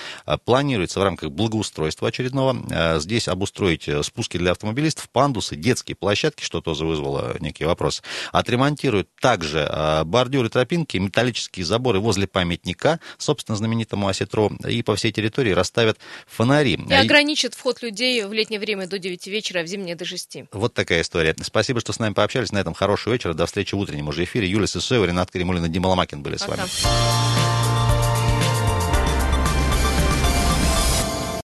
планируется 0.46 1.00
в 1.00 1.04
рамках 1.04 1.32
благоустройства 1.32 2.08
очередного 2.08 3.00
здесь 3.00 3.28
обустроить 3.28 3.90
спуски 4.04 4.38
для 4.38 4.52
автомобилистов, 4.52 5.10
пандусы, 5.10 5.56
детские 5.56 5.96
площадки, 5.96 6.44
что 6.44 6.62
тоже 6.62 6.86
вызвало 6.86 7.36
некий 7.40 7.66
вопрос. 7.66 8.02
Отремонтируют 8.32 9.10
также 9.20 9.70
бордюры, 10.06 10.50
тропинки, 10.50 10.98
металлические 10.98 11.66
заборы 11.66 12.00
возле 12.00 12.28
памятника, 12.28 13.00
собственно, 13.18 13.56
знаменитому 13.56 14.08
Осетро, 14.08 14.52
и 14.68 14.82
по 14.82 14.96
всей 14.96 15.12
территории 15.12 15.52
расставят 15.52 16.00
фонари. 16.30 16.80
И 16.90 16.94
ограничат 16.94 17.54
вход 17.54 17.82
людей 17.82 18.24
в 18.24 18.34
летнее 18.34 18.60
время 18.60 18.88
до 18.88 19.00
9 19.00 19.28
вечера, 19.28 19.60
а 19.60 19.64
в 19.64 19.68
зимнее 19.68 19.96
до 19.96 20.06
6. 20.06 20.38
Вот 20.52 20.74
такая 20.74 21.02
история. 21.02 21.36
Спасибо, 21.42 21.80
что 21.80 21.94
с 21.94 22.00
нами 22.00 22.14
пообщались. 22.14 22.52
На 22.52 22.60
этом 22.60 22.74
хорошего 22.74 23.14
вечера. 23.14 23.34
До 23.34 23.46
встречи 23.46 23.76
в 23.76 23.80
утреннем 23.80 24.08
уже 24.08 24.24
эфире. 24.24 24.48
Юлия 24.48 24.68
Сысоева, 24.68 25.06
Ренат 25.06 25.32
Каримулина, 25.32 25.68
Дима 25.68 25.88
Ломакин 25.88 26.22
были 26.22 26.38
с 26.38 26.48
вами. 26.48 26.62